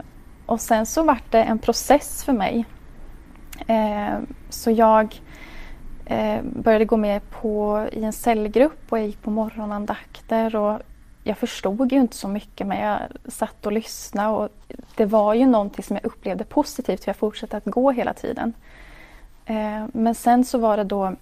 och 0.47 0.61
sen 0.61 0.87
så 0.87 1.03
vart 1.03 1.31
det 1.31 1.43
en 1.43 1.59
process 1.59 2.25
för 2.25 2.33
mig. 2.33 2.65
Eh, 3.67 4.19
så 4.49 4.71
jag 4.71 5.21
eh, 6.05 6.43
började 6.43 6.85
gå 6.85 6.97
med 6.97 7.31
på, 7.31 7.87
i 7.93 8.05
en 8.05 8.13
cellgrupp 8.13 8.93
och 8.93 8.99
jag 8.99 9.07
gick 9.07 9.23
på 9.23 9.31
morgonandakter. 9.31 10.57
Och 10.57 10.81
jag 11.23 11.39
förstod 11.39 11.93
ju 11.93 12.01
inte 12.01 12.17
så 12.17 12.29
mycket 12.29 12.67
men 12.67 12.79
jag 12.79 13.01
satt 13.27 13.67
och 13.67 13.73
lyssnade 13.73 14.29
och 14.29 14.49
det 14.97 15.07
var 15.07 15.35
ju 15.35 15.47
någonting 15.47 15.85
som 15.85 15.97
jag 15.97 16.05
upplevde 16.05 16.45
positivt 16.45 17.05
för 17.05 17.09
jag 17.09 17.17
fortsatte 17.17 17.57
att 17.57 17.65
gå 17.65 17.91
hela 17.91 18.15
tiden. 18.15 18.53
Eh, 19.47 19.85
men 19.93 20.15
sen 20.15 20.45
så 20.45 20.59
var 20.59 20.77
det 20.77 20.85
då 20.85 21.17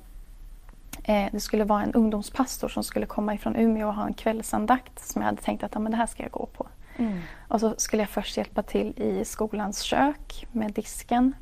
det 1.05 1.41
skulle 1.41 1.65
vara 1.65 1.83
en 1.83 1.93
ungdomspastor 1.93 2.69
som 2.69 2.85
skulle 2.85 3.07
komma 3.07 3.35
ifrån 3.35 3.57
Umeå 3.57 3.89
och 3.89 3.95
ha 3.95 4.07
en 4.07 4.15
kvällsandakt 4.15 5.09
som 5.09 5.23
jag 5.23 5.27
hade 5.27 5.43
tänkt 5.43 5.63
att 5.63 5.71
ja, 5.75 5.81
men 5.81 5.93
det 5.93 5.99
här 5.99 6.07
ska 6.07 6.23
jag 6.23 6.33
gå 6.33 6.47
på. 6.47 6.67
Mm. 6.97 7.21
Och 7.49 7.61
så 7.61 7.75
skulle 7.77 8.03
jag 8.03 8.11
först 8.11 8.37
hjälpa 8.37 8.63
till 8.63 8.93
i 8.97 9.25
skolans 9.25 9.81
kök 9.81 10.47
med 10.53 10.73
disken 10.73 11.35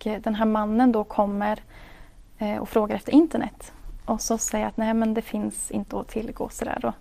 och 0.00 0.06
eh, 0.06 0.20
den 0.20 0.34
här 0.34 0.46
mannen 0.46 0.92
då 0.92 1.04
kommer 1.04 1.58
eh, 2.38 2.56
och 2.56 2.68
frågar 2.68 2.96
efter 2.96 3.12
internet. 3.12 3.72
Och 4.04 4.20
så 4.20 4.38
säger 4.38 4.64
jag 4.64 4.68
att 4.68 4.76
nej 4.76 4.94
men 4.94 5.14
det 5.14 5.22
finns 5.22 5.70
inte 5.70 6.00
att 6.00 6.08
tillgå 6.08 6.48
sådär. 6.48 6.84
Och, 6.84 6.94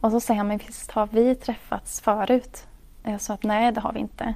och 0.00 0.10
så 0.10 0.20
säger 0.20 0.38
han, 0.38 0.48
men 0.48 0.58
visst 0.58 0.90
har 0.90 1.06
vi 1.06 1.34
träffats 1.34 2.00
förut? 2.00 2.66
Jag 3.02 3.20
sa 3.20 3.34
att 3.34 3.42
nej 3.42 3.72
det 3.72 3.80
har 3.80 3.92
vi 3.92 4.00
inte. 4.00 4.34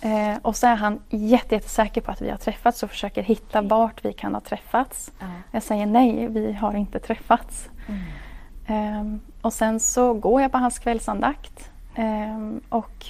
Eh, 0.00 0.36
och 0.42 0.56
så 0.56 0.66
är 0.66 0.74
han 0.74 1.00
jättesäker 1.10 2.00
på 2.00 2.10
att 2.10 2.20
vi 2.20 2.30
har 2.30 2.36
träffats 2.36 2.82
och 2.82 2.90
försöker 2.90 3.22
hitta 3.22 3.62
vart 3.62 4.04
vi 4.04 4.12
kan 4.12 4.34
ha 4.34 4.40
träffats. 4.40 5.12
Mm. 5.20 5.34
Jag 5.50 5.62
säger 5.62 5.86
nej, 5.86 6.28
vi 6.28 6.52
har 6.52 6.74
inte 6.74 6.98
träffats. 6.98 7.68
Mm. 7.88 9.00
Um, 9.00 9.20
och 9.40 9.52
sen 9.52 9.80
så 9.80 10.14
går 10.14 10.42
jag 10.42 10.52
på 10.52 10.58
hans 10.58 10.78
kvällsandakt. 10.78 11.70
Um, 11.96 12.60
och 12.68 13.06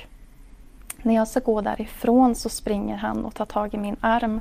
när 1.05 1.15
jag 1.15 1.29
ska 1.29 1.41
gå 1.41 1.61
därifrån 1.61 2.35
så 2.35 2.49
springer 2.49 2.97
han 2.97 3.25
och 3.25 3.35
tar 3.35 3.45
tag 3.45 3.75
i 3.75 3.77
min 3.77 3.97
arm. 4.01 4.41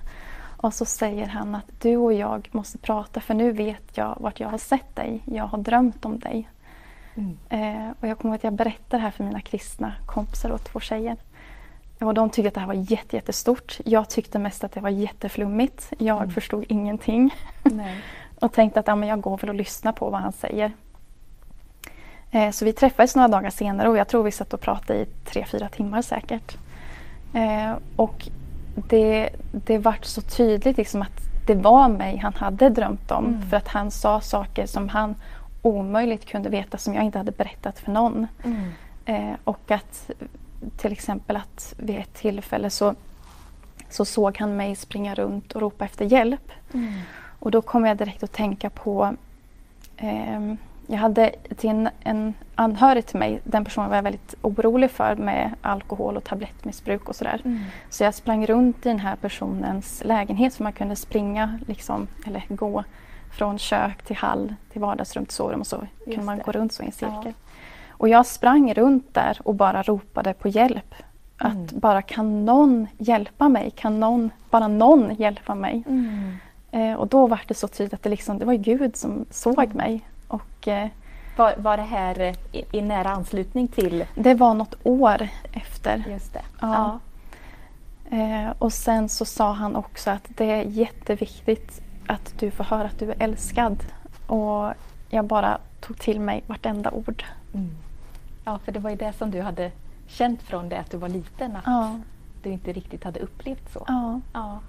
Och 0.58 0.74
så 0.74 0.86
säger 0.86 1.28
han 1.28 1.56
att 1.56 1.82
du 1.82 1.98
och 1.98 2.14
jag 2.14 2.50
måste 2.52 2.78
prata 2.78 3.20
för 3.20 3.34
nu 3.34 3.52
vet 3.52 3.98
jag 3.98 4.18
vart 4.20 4.40
jag 4.40 4.50
har 4.50 4.58
sett 4.58 4.96
dig. 4.96 5.22
Jag 5.26 5.44
har 5.44 5.58
drömt 5.58 6.06
om 6.06 6.20
dig. 6.20 6.50
Mm. 7.16 7.38
Uh, 7.54 7.92
och 8.00 8.08
jag 8.08 8.18
kommer 8.18 8.34
ihåg 8.34 8.36
att 8.36 8.44
jag 8.44 8.54
berättar 8.54 8.98
det 8.98 9.04
här 9.04 9.12
för 9.12 9.24
mina 9.24 9.42
kristna 9.42 9.94
kompisar 10.06 10.50
och 10.50 10.64
två 10.64 10.80
tjejer. 10.80 11.18
Och 12.00 12.14
de 12.14 12.30
tyckte 12.30 12.48
att 12.48 12.54
det 12.54 12.60
här 12.60 12.68
var 12.68 12.92
jättestort. 12.92 13.80
Jag 13.86 14.10
tyckte 14.10 14.40
mest 14.40 14.64
att 14.64 14.72
det 14.72 14.80
var 14.80 14.90
jätteflummigt. 14.90 15.94
Jag 15.98 16.18
mm. 16.18 16.32
förstod 16.32 16.66
ingenting. 16.70 17.36
och 18.40 18.52
tänkte 18.52 18.80
att 18.80 18.88
ja, 18.88 18.96
men 18.96 19.10
jag 19.10 19.22
går 19.22 19.38
väl 19.38 19.50
och 19.50 19.56
lyssnar 19.56 19.92
på 19.92 20.10
vad 20.10 20.22
han 20.22 20.34
säger. 20.34 20.72
Eh, 22.32 22.52
så 22.52 22.66
vi 22.66 22.74
träffades 22.74 23.16
några 23.16 23.28
dagar 23.28 23.50
senare 23.50 23.90
och 23.90 23.98
jag 23.98 24.08
tror 24.08 24.24
vi 24.24 24.32
satt 24.32 24.54
och 24.54 24.62
pratade 24.62 25.00
i 25.00 25.06
tre, 25.26 25.46
fyra 25.46 25.70
timmar 25.70 26.02
säkert. 26.02 26.58
Eh, 27.34 27.74
och 27.96 28.28
det, 28.76 29.30
det 29.52 29.78
vart 29.78 30.06
så 30.06 30.22
tydligt 30.22 30.78
liksom 30.78 31.02
att 31.02 31.22
det 31.48 31.56
var 31.56 31.90
mig 31.90 32.18
han 32.18 32.34
hade 32.34 32.70
drömt 32.70 33.12
om. 33.12 33.26
Mm. 33.26 33.42
För 33.50 33.58
att 33.58 33.68
han 33.68 33.92
sa 33.92 34.22
saker 34.22 34.66
som 34.66 34.90
han 34.90 35.16
omöjligt 35.62 36.26
kunde 36.26 36.50
veta 36.50 36.78
som 36.78 36.94
jag 36.94 37.04
inte 37.04 37.18
hade 37.18 37.32
berättat 37.32 37.80
för 37.80 37.92
någon. 37.92 38.28
Mm. 38.44 38.72
Eh, 39.06 39.36
och 39.44 39.72
att 39.72 40.12
till 40.78 40.92
exempel 40.92 41.36
att 41.36 41.74
vid 41.78 41.98
ett 41.98 42.14
tillfälle 42.14 42.70
så, 42.70 42.96
så 43.90 44.06
såg 44.06 44.38
han 44.38 44.56
mig 44.56 44.76
springa 44.76 45.16
runt 45.16 45.52
och 45.52 45.62
ropa 45.62 45.86
efter 45.86 46.06
hjälp. 46.06 46.52
Mm. 46.74 46.94
Och 47.40 47.52
då 47.52 47.62
kom 47.62 47.86
jag 47.86 47.98
direkt 47.98 48.24
att 48.24 48.32
tänka 48.32 48.70
på 48.70 49.16
eh, 49.98 50.54
jag 50.92 50.98
hade 50.98 51.36
till 51.58 51.70
en, 51.70 51.90
en 52.00 52.34
anhörig 52.56 53.06
till 53.06 53.20
mig, 53.20 53.42
den 53.44 53.66
personen 53.66 53.90
var 53.90 53.96
jag 53.96 54.04
väldigt 54.04 54.36
orolig 54.42 54.92
för 54.92 55.16
med 55.16 55.52
alkohol 55.62 56.18
och 56.18 56.24
tablettmissbruk 56.24 57.10
och 57.10 57.16
sådär. 57.16 57.42
Mm. 57.46 57.60
Så 57.90 58.04
jag 58.04 58.14
sprang 58.14 58.48
runt 58.48 58.86
i 58.86 58.90
den 58.90 59.00
här 59.00 59.16
personens 59.16 60.02
lägenhet 60.06 60.56
för 60.56 60.64
man 60.64 60.74
kunde 60.74 60.96
springa 60.96 61.60
liksom, 61.68 62.08
eller 62.28 62.44
gå 62.50 62.84
från 63.38 63.58
kök 63.58 64.02
till 64.02 64.16
hall 64.16 64.56
till 64.72 64.82
vardagsrum 64.82 65.26
till 65.26 65.36
sovrum 65.36 65.60
och 65.60 65.68
så 65.68 65.76
Just 65.76 66.06
kunde 66.06 66.26
man 66.26 66.38
det. 66.38 66.44
gå 66.44 66.52
runt 66.52 66.74
så 66.74 66.84
i 66.84 66.86
en 66.86 66.92
cirkel. 66.92 67.18
Ja. 67.26 67.32
Och 67.90 68.10
jag 68.10 68.26
sprang 68.26 68.74
runt 68.74 69.14
där 69.14 69.38
och 69.44 69.56
bara 69.56 69.84
ropade 69.84 70.34
på 70.34 70.48
hjälp. 70.48 70.96
Mm. 71.42 71.64
Att 71.64 71.72
bara 71.72 72.02
kan 72.02 72.46
någon 72.46 72.88
hjälpa 72.98 73.50
mig? 73.50 73.72
Kan 73.76 74.00
någon, 74.00 74.30
bara 74.50 74.68
någon 74.68 75.16
hjälpa 75.16 75.56
mig? 75.56 75.84
Mm. 75.88 76.38
Eh, 76.72 76.94
och 76.94 77.08
då 77.08 77.28
var 77.28 77.42
det 77.48 77.54
så 77.54 77.68
tydligt 77.68 77.94
att 77.94 78.04
det, 78.04 78.10
liksom, 78.10 78.40
det 78.40 78.46
var 78.46 78.54
Gud 78.54 78.96
som 78.96 79.26
såg 79.30 79.64
mm. 79.64 79.78
mig. 79.78 80.02
Och, 80.32 80.68
eh, 80.68 80.88
var, 81.38 81.54
var 81.58 81.78
det 81.78 81.84
här 81.84 82.20
eh, 82.20 82.36
i, 82.52 82.66
i, 82.72 82.82
nära 82.82 83.10
anslutning 83.10 83.68
till? 83.68 84.06
Det 84.16 84.34
var 84.34 84.54
något 84.54 84.76
år 84.84 85.28
efter. 85.52 86.04
Just 86.10 86.34
det. 86.34 86.42
Ja. 86.62 87.00
ja. 88.10 88.18
Eh, 88.18 88.54
och 88.60 88.74
sen 88.74 89.10
så 89.10 89.26
sa 89.26 89.52
han 89.52 89.76
också 89.76 90.10
att 90.10 90.28
det 90.28 90.52
är 90.52 90.64
jätteviktigt 90.64 91.82
att 92.08 92.34
du 92.40 92.52
får 92.52 92.64
höra 92.64 92.84
att 92.84 93.00
du 93.00 93.12
är 93.12 93.16
älskad. 93.20 93.84
Och 94.28 94.74
jag 95.10 95.26
bara 95.26 95.58
tog 95.80 96.00
till 96.00 96.20
mig 96.20 96.44
vartenda 96.48 96.92
ord. 96.92 97.24
Mm. 97.54 97.70
Ja, 98.46 98.60
för 98.66 98.72
det 98.72 98.80
var 98.80 98.90
ju 98.90 98.96
det 98.96 99.14
som 99.14 99.32
du 99.32 99.42
hade 99.42 99.72
känt 100.08 100.42
från 100.42 100.70
det 100.70 100.80
att 100.80 100.92
du 100.92 100.98
var 100.98 101.10
liten, 101.10 101.56
att 101.56 101.64
ja. 101.66 102.00
du 102.44 102.50
inte 102.50 102.74
riktigt 102.74 103.04
hade 103.04 103.20
upplevt 103.20 103.74
så. 103.74 103.86
Ja. 103.88 104.22
ja. 104.34 104.60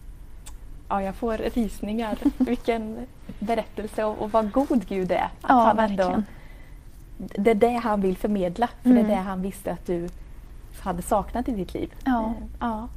Ja, 0.93 1.03
jag 1.03 1.15
får 1.15 1.37
rysningar. 1.37 2.19
Vilken 2.39 3.07
berättelse 3.39 4.05
och, 4.05 4.23
och 4.23 4.33
vad 4.33 4.53
god 4.53 4.89
Gud 4.89 5.13
är. 5.13 5.25
Att 5.25 5.31
ja, 5.49 5.55
han 5.55 5.77
verkligen. 5.77 6.25
det 7.17 7.51
är 7.51 7.55
det 7.55 7.77
han 7.77 8.01
vill 8.01 8.17
förmedla, 8.17 8.69
för 8.83 8.91
mm. 8.91 9.07
det 9.07 9.13
är 9.13 9.17
det 9.17 9.23
han 9.23 9.43
visste 9.43 9.73
att 9.73 9.87
du 9.87 10.09
hade 10.81 11.03
saknat 11.03 11.49
i 11.49 11.53
ditt 11.53 11.75
liv. 11.75 11.95
Ja. 12.05 12.25
Eh, 12.27 12.47
ja. 12.61 12.89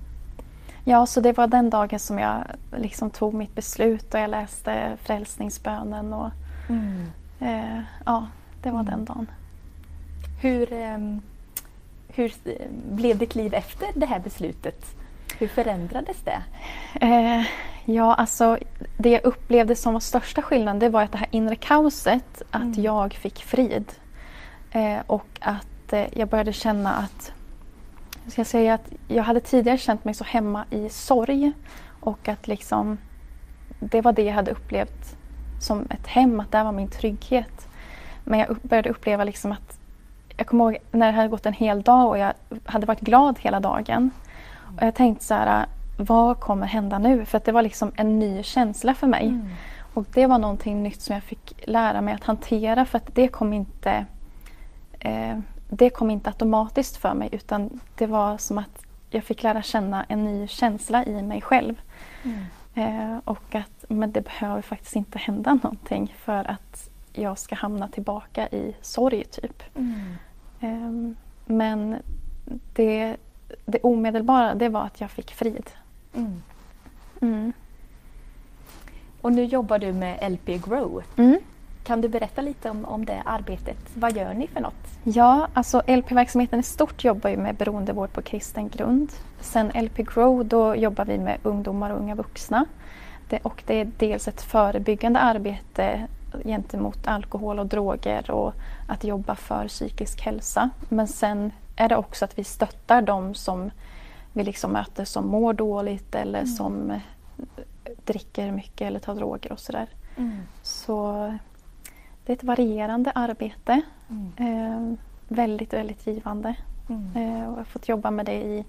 Ja, 0.83 1.05
så 1.05 1.21
det 1.21 1.37
var 1.37 1.47
den 1.47 1.69
dagen 1.69 1.99
som 1.99 2.19
jag 2.19 2.43
liksom 2.77 3.09
tog 3.09 3.33
mitt 3.33 3.55
beslut 3.55 4.13
och 4.13 4.19
jag 4.19 4.29
läste 4.29 4.97
frälsningsbönen. 5.01 6.13
Och, 6.13 6.29
mm. 6.69 7.11
eh, 7.39 7.81
ja, 8.05 8.27
det 8.61 8.71
var 8.71 8.79
mm. 8.79 8.91
den 8.91 9.05
dagen. 9.05 9.27
Hur, 10.41 10.73
eh, 10.73 10.97
hur 12.07 12.33
blev 12.95 13.17
ditt 13.17 13.35
liv 13.35 13.53
efter 13.53 13.87
det 13.95 14.05
här 14.05 14.19
beslutet? 14.19 14.85
Hur 15.37 15.47
förändrades 15.47 16.17
det? 16.23 16.41
Eh, 17.05 17.45
ja, 17.85 18.13
alltså 18.13 18.57
det 18.97 19.09
jag 19.09 19.25
upplevde 19.25 19.75
som 19.75 19.93
var 19.93 19.99
största 19.99 20.41
skillnaden 20.41 20.79
det 20.79 20.89
var 20.89 21.01
att 21.03 21.11
det 21.11 21.17
här 21.17 21.27
inre 21.31 21.55
kaoset, 21.55 22.41
att 22.51 22.61
mm. 22.61 22.83
jag 22.83 23.13
fick 23.13 23.43
frid. 23.43 23.91
Eh, 24.71 24.97
och 25.07 25.27
att 25.39 25.93
eh, 25.93 26.05
jag 26.13 26.27
började 26.29 26.53
känna 26.53 26.93
att 26.93 27.31
jag 28.23 28.31
ska 28.31 28.45
säga 28.45 28.73
att 28.73 28.91
jag 29.07 29.23
hade 29.23 29.39
tidigare 29.39 29.77
känt 29.77 30.05
mig 30.05 30.13
så 30.13 30.23
hemma 30.23 30.65
i 30.69 30.89
sorg 30.89 31.51
och 31.99 32.27
att 32.27 32.47
liksom 32.47 32.97
det 33.79 34.01
var 34.01 34.13
det 34.13 34.23
jag 34.23 34.33
hade 34.33 34.51
upplevt 34.51 35.17
som 35.59 35.87
ett 35.89 36.07
hem, 36.07 36.39
att 36.39 36.51
det 36.51 36.63
var 36.63 36.71
min 36.71 36.87
trygghet. 36.87 37.67
Men 38.23 38.39
jag 38.39 38.57
började 38.61 38.89
uppleva 38.89 39.23
liksom 39.23 39.51
att 39.51 39.79
jag 40.37 40.47
kommer 40.47 40.63
ihåg 40.63 40.77
när 40.91 41.07
det 41.07 41.13
hade 41.13 41.29
gått 41.29 41.45
en 41.45 41.53
hel 41.53 41.81
dag 41.81 42.07
och 42.07 42.17
jag 42.17 42.33
hade 42.65 42.85
varit 42.85 42.99
glad 42.99 43.39
hela 43.39 43.59
dagen. 43.59 44.11
Och 44.77 44.83
jag 44.83 44.95
tänkte 44.95 45.25
så 45.25 45.33
här, 45.33 45.65
vad 45.97 46.39
kommer 46.39 46.67
hända 46.67 46.99
nu? 46.99 47.25
För 47.25 47.37
att 47.37 47.45
det 47.45 47.51
var 47.51 47.61
liksom 47.61 47.91
en 47.95 48.19
ny 48.19 48.43
känsla 48.43 48.93
för 48.93 49.07
mig. 49.07 49.27
Mm. 49.27 49.47
Och 49.93 50.05
det 50.13 50.27
var 50.27 50.37
någonting 50.37 50.83
nytt 50.83 51.01
som 51.01 51.13
jag 51.13 51.23
fick 51.23 51.67
lära 51.67 52.01
mig 52.01 52.13
att 52.13 52.23
hantera 52.23 52.85
för 52.85 52.97
att 52.97 53.15
det 53.15 53.27
kom 53.27 53.53
inte 53.53 54.05
eh, 54.99 55.39
det 55.69 55.89
kom 55.89 56.11
inte 56.11 56.29
automatiskt 56.29 56.97
för 56.97 57.13
mig 57.13 57.29
utan 57.31 57.79
det 57.95 58.05
var 58.05 58.37
som 58.37 58.57
att 58.57 58.85
jag 59.09 59.23
fick 59.23 59.43
lära 59.43 59.61
känna 59.61 60.03
en 60.03 60.25
ny 60.25 60.47
känsla 60.47 61.05
i 61.05 61.21
mig 61.21 61.41
själv. 61.41 61.81
Mm. 62.23 62.45
Eh, 62.75 63.19
och 63.23 63.55
att 63.55 63.85
men 63.89 64.11
det 64.11 64.21
behöver 64.21 64.61
faktiskt 64.61 64.95
inte 64.95 65.17
hända 65.17 65.53
någonting 65.53 66.15
för 66.17 66.51
att 66.51 66.89
jag 67.13 67.37
ska 67.37 67.55
hamna 67.55 67.87
tillbaka 67.87 68.47
i 68.47 68.75
sorg 68.81 69.23
typ. 69.23 69.63
Mm. 69.75 70.17
Eh, 70.59 71.15
men 71.45 71.95
det, 72.73 73.17
det 73.65 73.79
omedelbara 73.79 74.55
det 74.55 74.69
var 74.69 74.83
att 74.83 75.01
jag 75.01 75.11
fick 75.11 75.33
frid. 75.33 75.69
Mm. 76.15 76.41
Mm. 77.21 77.53
Och 79.21 79.31
nu 79.31 79.43
jobbar 79.43 79.79
du 79.79 79.93
med 79.93 80.31
LP 80.31 80.65
Grow. 80.65 81.03
Mm. 81.17 81.39
Kan 81.83 82.01
du 82.01 82.07
berätta 82.07 82.41
lite 82.41 82.69
om, 82.69 82.85
om 82.85 83.05
det 83.05 83.21
arbetet? 83.25 83.77
Vad 83.93 84.17
gör 84.17 84.33
ni 84.33 84.47
för 84.47 84.61
något? 84.61 84.87
Ja, 85.03 85.47
alltså 85.53 85.81
LP-verksamheten 85.87 86.59
i 86.59 86.63
stort 86.63 87.03
jobbar 87.03 87.29
ju 87.29 87.37
med 87.37 87.55
beroendevård 87.55 88.13
på 88.13 88.21
kristen 88.21 88.69
grund. 88.69 89.11
Sen 89.39 89.67
LP 89.67 89.97
Grow 89.97 90.45
då 90.45 90.75
jobbar 90.75 91.05
vi 91.05 91.17
med 91.17 91.37
ungdomar 91.43 91.89
och 91.89 91.99
unga 91.99 92.15
vuxna. 92.15 92.65
Det, 93.29 93.39
och 93.43 93.63
det 93.65 93.81
är 93.81 93.91
dels 93.97 94.27
ett 94.27 94.41
förebyggande 94.41 95.19
arbete 95.19 96.07
gentemot 96.43 97.07
alkohol 97.07 97.59
och 97.59 97.65
droger 97.65 98.31
och 98.31 98.53
att 98.87 99.03
jobba 99.03 99.35
för 99.35 99.67
psykisk 99.67 100.21
hälsa. 100.21 100.69
Men 100.89 101.07
sen 101.07 101.51
är 101.75 101.89
det 101.89 101.95
också 101.95 102.25
att 102.25 102.39
vi 102.39 102.43
stöttar 102.43 103.01
dem 103.01 103.35
som 103.35 103.71
vi 104.35 104.43
liksom 104.43 104.71
möter 104.71 105.05
som 105.05 105.27
mår 105.27 105.53
dåligt 105.53 106.15
eller 106.15 106.39
mm. 106.39 106.51
som 106.51 106.91
eh, 106.91 107.01
dricker 108.05 108.51
mycket 108.51 108.81
eller 108.81 108.99
tar 108.99 109.15
droger 109.15 109.51
och 109.51 109.59
sådär. 109.59 109.87
Mm. 110.17 110.41
Så 110.61 111.13
det 112.25 112.33
är 112.33 112.37
ett 112.37 112.43
varierande 112.43 113.11
arbete. 113.11 113.81
Eh, 114.37 114.93
väldigt, 115.27 115.73
väldigt 115.73 116.07
givande. 116.07 116.55
Eh, 116.89 117.47
och 117.47 117.51
jag 117.51 117.57
har 117.57 117.63
fått 117.63 117.87
jobba 117.87 118.11
med 118.11 118.25
det 118.25 118.43
i 118.43 118.65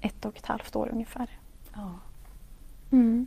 ett 0.00 0.24
och 0.24 0.36
ett 0.36 0.46
halvt 0.46 0.76
år 0.76 0.88
ungefär. 0.92 1.28
Ja. 1.74 1.90
Mm. 2.92 3.26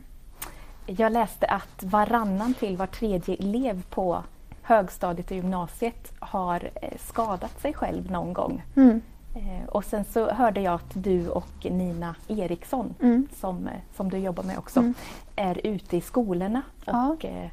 Jag 0.86 1.12
läste 1.12 1.46
att 1.46 1.82
varannan 1.82 2.54
till 2.54 2.76
var 2.76 2.86
tredje 2.86 3.34
elev 3.34 3.82
på 3.90 4.22
högstadiet 4.62 5.30
och 5.30 5.36
gymnasiet 5.36 6.12
har 6.18 6.70
eh, 6.82 6.98
skadat 6.98 7.60
sig 7.60 7.74
själv 7.74 8.10
någon 8.10 8.32
gång. 8.32 8.62
Mm. 8.76 9.02
Eh, 9.34 9.68
och 9.68 9.84
sen 9.84 10.04
så 10.04 10.30
hörde 10.30 10.60
jag 10.60 10.74
att 10.74 10.90
du 10.92 11.28
och 11.28 11.66
Nina 11.70 12.14
Eriksson, 12.28 12.94
mm. 13.00 13.28
som, 13.32 13.66
eh, 13.66 13.72
som 13.96 14.10
du 14.10 14.18
jobbar 14.18 14.42
med 14.42 14.58
också, 14.58 14.80
mm. 14.80 14.94
är 15.36 15.66
ute 15.66 15.96
i 15.96 16.00
skolorna 16.00 16.62
och 16.84 17.24
ja. 17.24 17.28
Eh, 17.28 17.44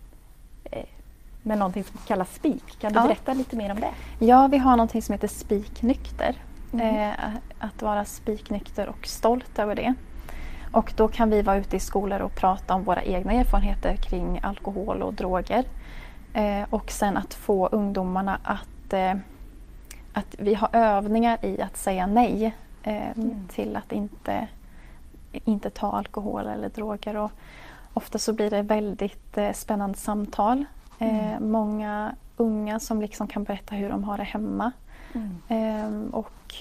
eh, 0.63 0.86
med 1.41 1.57
någonting 1.57 1.84
som 1.84 2.00
kallas 2.07 2.36
SPIK. 2.36 2.79
Kan 2.79 2.93
du 2.93 3.00
ja. 3.00 3.03
berätta 3.03 3.34
lite 3.34 3.55
mer 3.55 3.72
om 3.72 3.79
det? 3.79 3.91
Ja, 4.25 4.48
vi 4.48 4.57
har 4.57 4.72
någonting 4.72 5.01
som 5.01 5.13
heter 5.13 5.27
SPIK-nykter. 5.27 6.36
Mm. 6.74 6.96
Eh, 6.96 7.29
att 7.60 7.81
vara 7.81 8.05
spiknykter 8.05 8.89
och 8.89 9.07
stolt 9.07 9.60
över 9.60 9.75
det. 9.75 9.93
Och 10.72 10.93
då 10.96 11.07
kan 11.07 11.29
vi 11.29 11.41
vara 11.41 11.57
ute 11.57 11.75
i 11.75 11.79
skolor 11.79 12.19
och 12.19 12.36
prata 12.36 12.74
om 12.74 12.84
våra 12.84 13.03
egna 13.03 13.34
erfarenheter 13.34 13.96
kring 13.96 14.39
alkohol 14.43 15.01
och 15.01 15.13
droger. 15.13 15.65
Eh, 16.34 16.63
och 16.69 16.91
sen 16.91 17.17
att 17.17 17.34
få 17.34 17.67
ungdomarna 17.67 18.39
att 18.43 18.93
att 20.17 20.36
vi 20.38 20.53
har 20.53 20.69
övningar 20.74 21.45
i 21.45 21.62
att 21.62 21.77
säga 21.77 22.07
nej 22.07 22.55
eh, 22.83 23.17
mm. 23.17 23.47
till 23.47 23.75
att 23.75 23.91
inte, 23.91 24.47
inte 25.31 25.69
ta 25.69 25.91
alkohol 25.91 26.47
eller 26.47 26.69
droger. 26.69 27.17
Och 27.17 27.31
ofta 27.93 28.19
så 28.19 28.33
blir 28.33 28.50
det 28.50 28.62
väldigt 28.62 29.38
eh, 29.38 29.53
spännande 29.53 29.97
samtal 29.97 30.65
Eh, 31.00 31.38
mm. 31.38 31.51
Många 31.51 32.15
unga 32.38 32.79
som 32.79 33.01
liksom 33.01 33.27
kan 33.27 33.43
berätta 33.43 33.75
hur 33.75 33.89
de 33.89 34.03
har 34.03 34.17
det 34.17 34.24
hemma. 34.24 34.71
Mm. 35.13 35.38
Eh, 35.47 36.13
och 36.13 36.55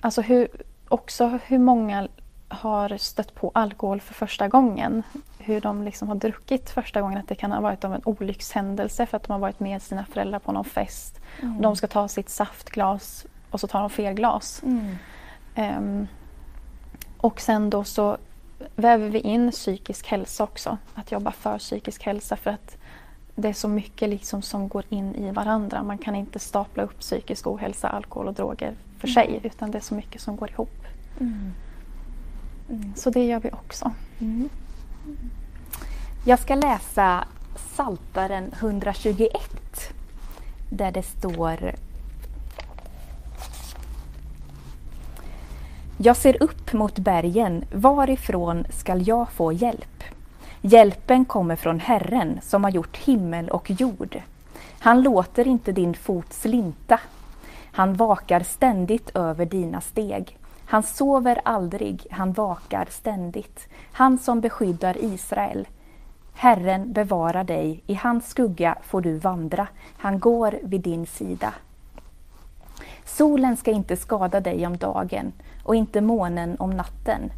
alltså 0.00 0.22
hur, 0.22 0.48
också 0.88 1.38
hur 1.46 1.58
många 1.58 2.08
har 2.54 2.96
stött 2.98 3.34
på 3.34 3.50
alkohol 3.54 4.00
för 4.00 4.14
första 4.14 4.48
gången. 4.48 5.02
Hur 5.38 5.60
de 5.60 5.82
liksom 5.82 6.08
har 6.08 6.14
druckit 6.14 6.70
första 6.70 7.00
gången. 7.00 7.18
Att 7.18 7.28
det 7.28 7.34
kan 7.34 7.52
ha 7.52 7.60
varit 7.60 7.84
av 7.84 7.94
en 7.94 8.02
olyckshändelse 8.04 9.06
för 9.06 9.16
att 9.16 9.22
de 9.22 9.32
har 9.32 9.38
varit 9.38 9.60
med 9.60 9.82
sina 9.82 10.04
föräldrar 10.04 10.38
på 10.38 10.52
någon 10.52 10.64
fest. 10.64 11.20
Mm. 11.42 11.62
De 11.62 11.76
ska 11.76 11.86
ta 11.86 12.08
sitt 12.08 12.28
saftglas 12.28 13.26
och 13.50 13.60
så 13.60 13.66
tar 13.66 13.80
de 13.80 13.90
fel 13.90 14.14
glas. 14.14 14.62
Mm. 14.62 14.96
Um, 15.56 16.08
och 17.16 17.40
sen 17.40 17.70
då 17.70 17.84
så 17.84 18.16
väver 18.76 19.08
vi 19.08 19.20
in 19.20 19.50
psykisk 19.50 20.06
hälsa 20.06 20.44
också. 20.44 20.78
Att 20.94 21.12
jobba 21.12 21.30
för 21.32 21.58
psykisk 21.58 22.02
hälsa 22.02 22.36
för 22.36 22.50
att 22.50 22.76
det 23.34 23.48
är 23.48 23.52
så 23.52 23.68
mycket 23.68 24.08
liksom 24.08 24.42
som 24.42 24.68
går 24.68 24.84
in 24.88 25.14
i 25.14 25.30
varandra. 25.30 25.82
Man 25.82 25.98
kan 25.98 26.14
inte 26.14 26.38
stapla 26.38 26.82
upp 26.82 26.98
psykisk 26.98 27.46
ohälsa, 27.46 27.88
alkohol 27.88 28.28
och 28.28 28.34
droger 28.34 28.74
för 28.98 29.08
mm. 29.08 29.14
sig 29.14 29.40
utan 29.42 29.70
det 29.70 29.78
är 29.78 29.82
så 29.82 29.94
mycket 29.94 30.20
som 30.20 30.36
går 30.36 30.50
ihop. 30.50 30.86
Mm. 31.20 31.52
Mm. 32.70 32.92
Så 32.96 33.10
det 33.10 33.24
gör 33.24 33.40
vi 33.40 33.50
också. 33.50 33.92
Mm. 34.20 34.48
Jag 36.24 36.38
ska 36.38 36.54
läsa 36.54 37.24
Saltaren 37.56 38.52
121 38.60 39.30
där 40.70 40.92
det 40.92 41.02
står 41.02 41.74
Jag 45.96 46.16
ser 46.16 46.42
upp 46.42 46.72
mot 46.72 46.98
bergen, 46.98 47.64
varifrån 47.72 48.66
skall 48.70 49.08
jag 49.08 49.30
få 49.30 49.52
hjälp? 49.52 50.04
Hjälpen 50.60 51.24
kommer 51.24 51.56
från 51.56 51.80
Herren 51.80 52.40
som 52.42 52.64
har 52.64 52.70
gjort 52.70 52.96
himmel 52.96 53.48
och 53.48 53.70
jord. 53.70 54.22
Han 54.78 55.02
låter 55.02 55.48
inte 55.48 55.72
din 55.72 55.94
fot 55.94 56.32
slinta. 56.32 57.00
Han 57.72 57.94
vakar 57.94 58.40
ständigt 58.40 59.10
över 59.16 59.46
dina 59.46 59.80
steg. 59.80 60.38
Han 60.66 60.82
sover 60.82 61.40
aldrig, 61.44 62.06
han 62.10 62.32
vakar 62.32 62.86
ständigt. 62.90 63.68
Han 63.92 64.18
som 64.18 64.40
beskyddar 64.40 65.04
Israel. 65.04 65.68
Herren 66.34 66.92
bevarar 66.92 67.44
dig, 67.44 67.82
i 67.86 67.94
hans 67.94 68.28
skugga 68.28 68.78
får 68.82 69.00
du 69.00 69.18
vandra. 69.18 69.66
Han 69.98 70.18
går 70.18 70.58
vid 70.62 70.80
din 70.80 71.06
sida. 71.06 71.54
Solen 73.04 73.56
ska 73.56 73.70
inte 73.70 73.96
skada 73.96 74.40
dig 74.40 74.66
om 74.66 74.76
dagen 74.76 75.32
och 75.62 75.74
inte 75.74 76.00
månen 76.00 76.56
om 76.58 76.70
natten. 76.70 77.32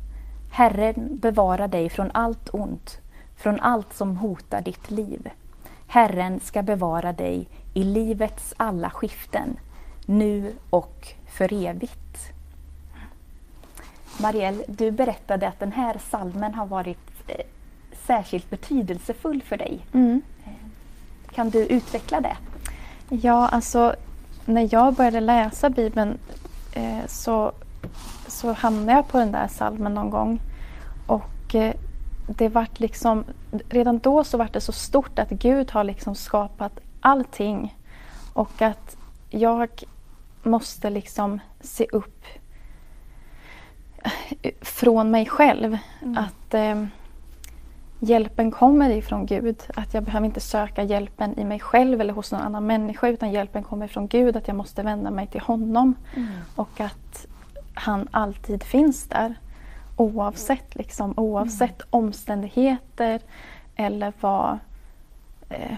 Herren 0.51 1.19
bevarar 1.19 1.69
dig 1.69 1.89
från 1.89 2.11
allt 2.15 2.49
ont, 2.55 2.99
från 3.37 3.61
allt 3.61 3.95
som 3.95 4.17
hotar 4.17 4.61
ditt 4.61 4.91
liv. 4.91 5.31
Herren 5.87 6.41
ska 6.41 6.63
bevara 6.63 7.13
dig 7.13 7.49
i 7.75 7.85
livets 7.85 8.55
alla 8.57 8.91
skiften, 8.91 9.57
nu 10.07 10.55
och 10.71 11.09
för 11.27 11.67
evigt. 11.67 12.36
Marielle, 14.19 14.65
du 14.69 14.91
berättade 14.91 15.49
att 15.49 15.59
den 15.61 15.73
här 15.73 16.01
salmen 16.11 16.55
har 16.55 16.67
varit 16.67 16.99
eh, 17.27 17.47
särskilt 18.07 18.51
betydelsefull 18.51 19.43
för 19.43 19.57
dig. 19.57 19.87
Mm. 19.93 20.23
Eh, 20.45 20.53
kan 21.35 21.51
du 21.51 21.67
utveckla 21.67 22.21
det? 22.21 22.37
Ja, 23.09 23.49
alltså 23.49 23.95
när 24.45 24.69
jag 24.75 24.95
började 24.95 25.21
läsa 25.21 25.71
Bibeln 25.71 26.19
eh, 26.73 27.07
så, 27.07 27.53
så 28.27 28.53
hamnade 28.53 28.93
jag 28.93 29.09
på 29.09 29.19
den 29.19 29.33
där 29.33 29.49
salmen 29.49 29.95
någon 29.95 30.11
gång. 30.11 30.41
Och 31.07 31.55
eh, 31.55 31.75
det 32.27 32.49
vart 32.49 32.81
liksom, 32.81 33.25
redan 33.69 33.99
då 33.99 34.25
så 34.25 34.39
var 34.39 34.49
det 34.53 34.61
så 34.61 34.73
stort 34.73 35.19
att 35.19 35.31
Gud 35.31 35.71
har 35.71 35.85
liksom 35.85 36.15
skapat 36.15 36.81
allting. 37.01 37.77
Och 38.33 38.63
att 38.63 38.97
jag 39.31 39.69
måste 40.43 40.91
liksom 40.91 41.41
se 41.61 41.87
upp 41.93 42.25
från 44.61 45.11
mig 45.11 45.27
själv. 45.27 45.79
Mm. 46.03 46.19
Att 46.19 46.55
eh, 46.55 46.85
hjälpen 48.01 48.51
kommer 48.51 48.91
ifrån 48.91 49.27
Gud. 49.27 49.63
Att 49.75 49.95
jag 49.95 50.03
behöver 50.03 50.27
inte 50.27 50.41
söka 50.41 50.83
hjälpen 50.83 51.39
i 51.39 51.45
mig 51.45 51.61
själv 51.61 52.01
eller 52.01 52.13
hos 52.13 52.33
någon 52.33 52.41
annan 52.41 52.67
människa 52.67 53.09
utan 53.09 53.33
hjälpen 53.33 53.63
kommer 53.63 53.89
från 53.89 54.09
Gud. 54.09 54.37
Att 54.37 54.49
jag 54.49 54.57
måste 54.57 54.83
vända 54.83 55.11
mig 55.11 55.27
till 55.27 55.41
honom. 55.41 55.95
Mm. 56.17 56.29
Och 56.55 56.81
att 56.81 57.27
han 57.75 58.09
alltid 58.11 58.63
finns 58.63 59.09
där. 59.09 59.35
Oavsett, 59.97 60.75
liksom, 60.75 61.15
oavsett 61.17 61.81
mm. 61.81 61.89
omständigheter 61.91 63.21
eller 63.77 64.13
vad... 64.21 64.59
Eh, 65.49 65.77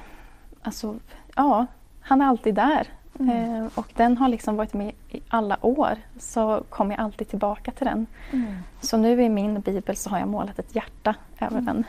alltså, 0.62 0.96
ja, 1.36 1.66
han 2.00 2.20
är 2.20 2.26
alltid 2.26 2.54
där. 2.54 2.88
Mm. 3.18 3.62
Eh, 3.62 3.68
och 3.74 3.86
den 3.96 4.16
har 4.16 4.28
liksom 4.28 4.56
varit 4.56 4.74
med 4.74 4.92
i 5.08 5.20
alla 5.28 5.66
år. 5.66 5.96
Så 6.18 6.64
kommer 6.70 6.94
jag 6.94 7.04
alltid 7.04 7.28
tillbaka 7.28 7.70
till 7.70 7.86
den. 7.86 8.06
Mm. 8.32 8.54
Så 8.80 8.96
nu 8.96 9.22
i 9.22 9.28
min 9.28 9.60
bibel 9.60 9.96
så 9.96 10.10
har 10.10 10.18
jag 10.18 10.28
målat 10.28 10.58
ett 10.58 10.74
hjärta 10.74 11.14
över 11.40 11.58
mm. 11.58 11.64
den. 11.64 11.84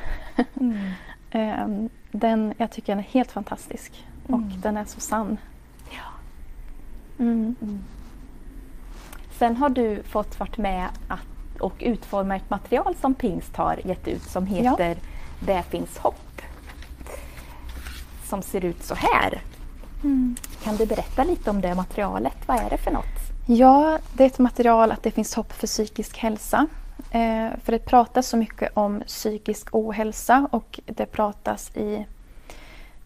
eh, 1.32 1.90
den. 2.12 2.54
Jag 2.58 2.72
tycker 2.72 2.96
den 2.96 3.00
är 3.00 3.10
helt 3.10 3.32
fantastisk. 3.32 4.06
Och 4.28 4.34
mm. 4.34 4.62
den 4.62 4.78
är 4.78 4.86
så 4.86 5.00
sann. 5.00 5.38
Ja. 5.90 6.12
Sen 9.32 9.58
har 9.58 9.70
du 9.70 10.04
fått 10.04 10.40
vara 10.40 10.50
med 10.56 10.88
att, 11.08 11.60
och 11.62 11.74
utforma 11.80 12.36
ett 12.36 12.50
material 12.50 12.96
som 12.96 13.16
Pingst 13.16 13.56
har 13.56 13.80
gett 13.88 14.08
ut 14.08 14.24
som 14.24 14.46
heter 14.46 14.90
ja. 14.90 14.96
Det 15.40 15.64
finns 15.64 15.98
hopp. 15.98 16.42
Som 18.24 18.42
ser 18.42 18.66
ut 18.66 18.84
så 18.84 18.96
här. 18.96 19.42
Mm. 20.04 20.36
Kan 20.64 20.76
du 20.76 20.86
berätta 20.86 21.24
lite 21.24 21.50
om 21.50 21.62
det 21.62 21.76
materialet? 21.76 22.38
Vad 22.46 22.58
är 22.58 22.70
det 22.70 22.78
för 22.78 22.92
något? 22.92 23.30
Ja, 23.48 24.00
det 24.14 24.24
är 24.24 24.28
ett 24.28 24.40
material 24.40 24.92
att 24.92 25.04
det 25.04 25.12
finns 25.12 25.36
hopp 25.36 25.54
för 25.54 25.68
psykisk 25.68 26.18
hälsa. 26.18 26.68
Eh, 27.12 27.48
för 27.64 27.72
det 27.72 27.80
pratas 27.80 28.28
så 28.28 28.38
mycket 28.38 28.72
om 28.74 29.04
psykisk 29.08 29.68
ohälsa 29.72 30.48
och 30.52 30.80
det 30.86 31.06
pratas 31.06 31.72
i 31.76 32.06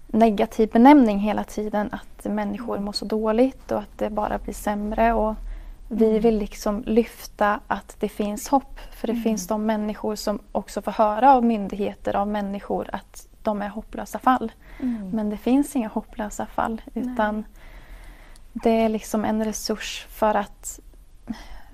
negativ 0.08 0.69
benämning 0.69 1.19
hela 1.19 1.43
tiden 1.43 1.89
att 1.91 2.25
människor 2.25 2.79
mår 2.79 2.91
så 2.91 3.06
dåligt 3.06 3.71
och 3.71 3.79
att 3.79 3.97
det 3.97 4.10
bara 4.10 4.38
blir 4.38 4.53
sämre. 4.53 5.13
Och 5.13 5.36
vi 5.88 6.10
mm. 6.10 6.21
vill 6.21 6.38
liksom 6.38 6.84
lyfta 6.86 7.60
att 7.67 7.95
det 7.99 8.10
finns 8.10 8.47
hopp. 8.47 8.79
För 8.91 9.08
det 9.08 9.13
mm. 9.13 9.23
finns 9.23 9.47
de 9.47 9.65
människor 9.65 10.15
som 10.15 10.39
också 10.51 10.82
får 10.82 10.91
höra 10.91 11.34
av 11.34 11.45
myndigheter, 11.45 12.15
av 12.15 12.27
människor 12.27 12.89
att 12.93 13.27
de 13.43 13.62
är 13.62 13.69
hopplösa 13.69 14.19
fall. 14.19 14.51
Mm. 14.79 15.10
Men 15.10 15.29
det 15.29 15.38
finns 15.38 15.75
inga 15.75 15.88
hopplösa 15.88 16.45
fall 16.45 16.82
utan 16.93 17.36
Nej. 17.36 17.43
det 18.53 18.69
är 18.69 18.89
liksom 18.89 19.25
en 19.25 19.45
resurs 19.45 20.06
för 20.10 20.36
att 20.36 20.79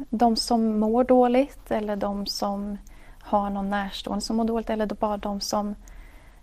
de 0.09 0.35
som 0.35 0.79
mår 0.79 1.03
dåligt 1.03 1.71
eller 1.71 1.95
de 1.95 2.25
som 2.25 2.77
har 3.19 3.49
någon 3.49 3.69
närstående 3.69 4.21
som 4.21 4.37
mår 4.37 4.45
dåligt 4.45 4.69
eller 4.69 4.85
bara 4.85 5.17
de 5.17 5.41
som 5.41 5.75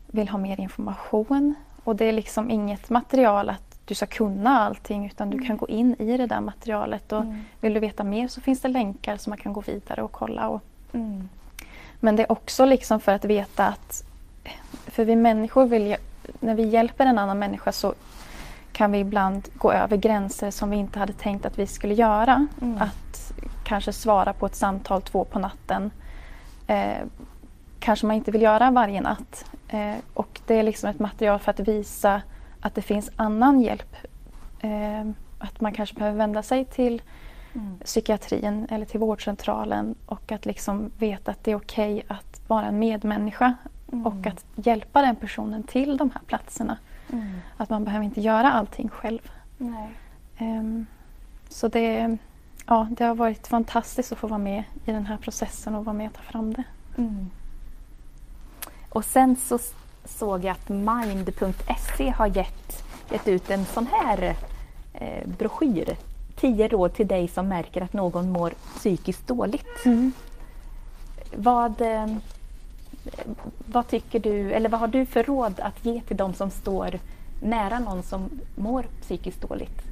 vill 0.07 0.29
ha 0.29 0.39
mer 0.39 0.61
information. 0.61 1.55
Och 1.85 1.97
det 1.97 2.05
är 2.05 2.13
liksom 2.13 2.51
inget 2.51 2.91
material 2.91 3.51
att 3.51 3.79
du 3.85 3.95
ska 3.95 4.07
kunna 4.07 4.61
allting 4.61 5.07
utan 5.07 5.31
du 5.31 5.37
mm. 5.37 5.47
kan 5.47 5.57
gå 5.57 5.69
in 5.69 5.97
i 5.99 6.17
det 6.17 6.27
där 6.27 6.41
materialet 6.41 7.13
och 7.13 7.23
mm. 7.23 7.45
vill 7.61 7.75
du 7.75 7.81
veta 7.81 8.05
mer 8.05 8.29
så 8.29 8.41
finns 8.41 8.61
det 8.61 8.69
länkar 8.69 9.17
som 9.17 9.31
man 9.31 9.39
kan 9.39 9.53
gå 9.53 9.61
vidare 9.61 10.03
och 10.03 10.13
kolla. 10.13 10.49
Och, 10.49 10.63
mm. 10.93 11.29
Men 12.01 12.17
det 12.17 12.23
är 12.23 12.33
också 12.33 12.65
liksom 12.65 13.01
för 13.01 13.13
att 13.13 13.25
veta 13.25 13.67
att 13.67 14.05
för 14.97 15.05
vi 15.05 15.17
människor 15.17 15.67
vill, 15.67 15.97
när 16.41 16.55
vi 16.55 16.63
hjälper 16.63 17.07
en 17.07 17.19
annan 17.19 17.39
människa 17.39 17.73
så 17.73 17.95
kan 18.73 18.93
vi 18.93 18.99
ibland 18.99 19.49
gå 19.55 19.73
över 19.73 19.97
gränser 19.97 20.51
som 20.51 20.71
vi 20.71 20.77
inte 20.77 20.99
hade 20.99 21.13
tänkt 21.13 21.47
att 21.47 21.59
vi 21.59 21.67
skulle 21.67 21.95
göra. 21.95 22.47
Mm. 22.63 22.83
Att 22.83 23.33
kanske 23.65 23.93
svara 23.93 24.33
på 24.33 24.47
ett 24.47 24.55
samtal 24.55 25.03
två 25.03 25.25
på 25.25 25.39
natten. 25.39 25.91
Eh, 26.67 27.05
kanske 27.81 28.07
man 28.07 28.17
inte 28.17 28.31
vill 28.31 28.43
göra 28.43 28.71
varje 28.71 29.01
natt. 29.01 29.45
Eh, 29.69 29.95
och 30.15 30.41
det 30.47 30.55
är 30.55 30.63
liksom 30.63 30.91
ett 30.91 30.99
material 30.99 31.39
för 31.39 31.51
att 31.51 31.61
visa 31.61 32.23
att 32.61 32.75
det 32.75 32.83
finns 32.83 33.11
annan 33.17 33.61
hjälp. 33.61 33.97
Eh, 34.61 35.11
att 35.39 35.61
man 35.61 35.73
kanske 35.73 35.95
behöver 35.95 36.19
vända 36.19 36.43
sig 36.43 36.65
till 36.65 37.03
mm. 37.55 37.79
psykiatrin 37.85 38.67
eller 38.71 38.87
till 38.87 39.01
vårdcentralen 39.01 39.95
och 40.07 40.33
att 40.33 40.47
liksom 40.47 40.91
veta 40.99 41.31
att 41.31 41.45
det 41.45 41.51
är 41.51 41.57
okej 41.57 41.95
okay 41.95 42.17
att 42.17 42.41
vara 42.49 42.67
en 42.67 42.79
medmänniska 42.79 43.55
Mm. 43.97 44.07
Och 44.07 44.27
att 44.27 44.45
hjälpa 44.55 45.03
den 45.03 45.17
personen 45.17 45.63
till 45.63 45.97
de 45.97 46.11
här 46.11 46.23
platserna. 46.27 46.79
Mm. 47.13 47.41
Att 47.57 47.71
man 47.71 47.85
behöver 47.85 48.05
inte 48.05 48.21
göra 48.21 48.53
allting 48.53 48.89
själv. 48.89 49.31
Um, 50.39 50.87
så 51.49 51.69
det, 51.69 52.19
ja, 52.67 52.89
det 52.91 53.05
har 53.05 53.15
varit 53.15 53.47
fantastiskt 53.47 54.13
att 54.13 54.19
få 54.19 54.27
vara 54.27 54.39
med 54.39 54.65
i 54.85 54.93
den 54.93 55.07
här 55.07 55.17
processen 55.17 55.75
och 55.75 55.85
vara 55.85 55.97
med 55.97 56.09
och 56.09 56.15
ta 56.15 56.23
fram 56.23 56.53
det. 56.53 56.65
Mm. 56.99 57.31
Och 58.89 59.05
sen 59.05 59.37
så 59.37 59.59
såg 60.05 60.45
jag 60.45 60.53
att 60.53 60.69
mind.se 60.69 62.11
har 62.11 62.27
gett, 62.27 62.85
gett 63.11 63.29
ut 63.29 63.51
en 63.51 63.65
sån 63.65 63.87
här 63.93 64.37
eh, 64.95 65.29
broschyr. 65.39 65.97
Tio 66.37 66.69
råd 66.69 66.95
till 66.95 67.07
dig 67.07 67.29
som 67.29 67.49
märker 67.49 67.83
att 67.83 67.93
någon 67.93 68.33
mår 68.33 68.51
psykiskt 68.51 69.27
dåligt. 69.27 69.85
Mm. 69.85 70.13
Vad, 71.37 71.81
eh, 71.81 72.07
vad 73.67 73.89
tycker 73.89 74.19
du, 74.19 74.53
eller 74.53 74.69
vad 74.69 74.81
har 74.81 74.89
du 74.89 75.07
för 75.07 75.23
råd 75.23 75.61
att 75.61 75.85
ge 75.85 76.01
till 76.01 76.17
de 76.17 76.35
som 76.35 76.51
står 76.51 76.99
nära 77.41 77.79
någon 77.79 78.03
som 78.03 78.31
mår 78.55 78.87
psykiskt 79.01 79.41
dåligt? 79.41 79.83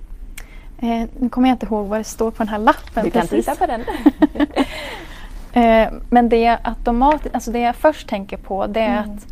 Eh, 0.79 1.09
nu 1.19 1.29
kommer 1.29 1.49
jag 1.49 1.55
inte 1.55 1.67
ihåg 1.67 1.87
vad 1.87 2.01
det 2.01 2.05
står 2.05 2.31
på 2.31 2.39
den 2.39 2.49
här 2.49 2.59
lappen. 2.59 3.05
Du 3.05 3.11
kan 3.11 3.23
precis. 3.23 3.47
titta 3.47 3.57
på 3.57 3.67
den. 3.67 3.85
eh, 5.65 5.93
men 6.11 6.29
det, 6.29 6.59
automatiskt, 6.63 7.35
alltså 7.35 7.51
det 7.51 7.59
jag 7.59 7.77
först 7.77 8.09
tänker 8.09 8.37
på 8.37 8.67
det 8.67 8.81
är 8.81 9.03
mm. 9.03 9.11
att, 9.11 9.27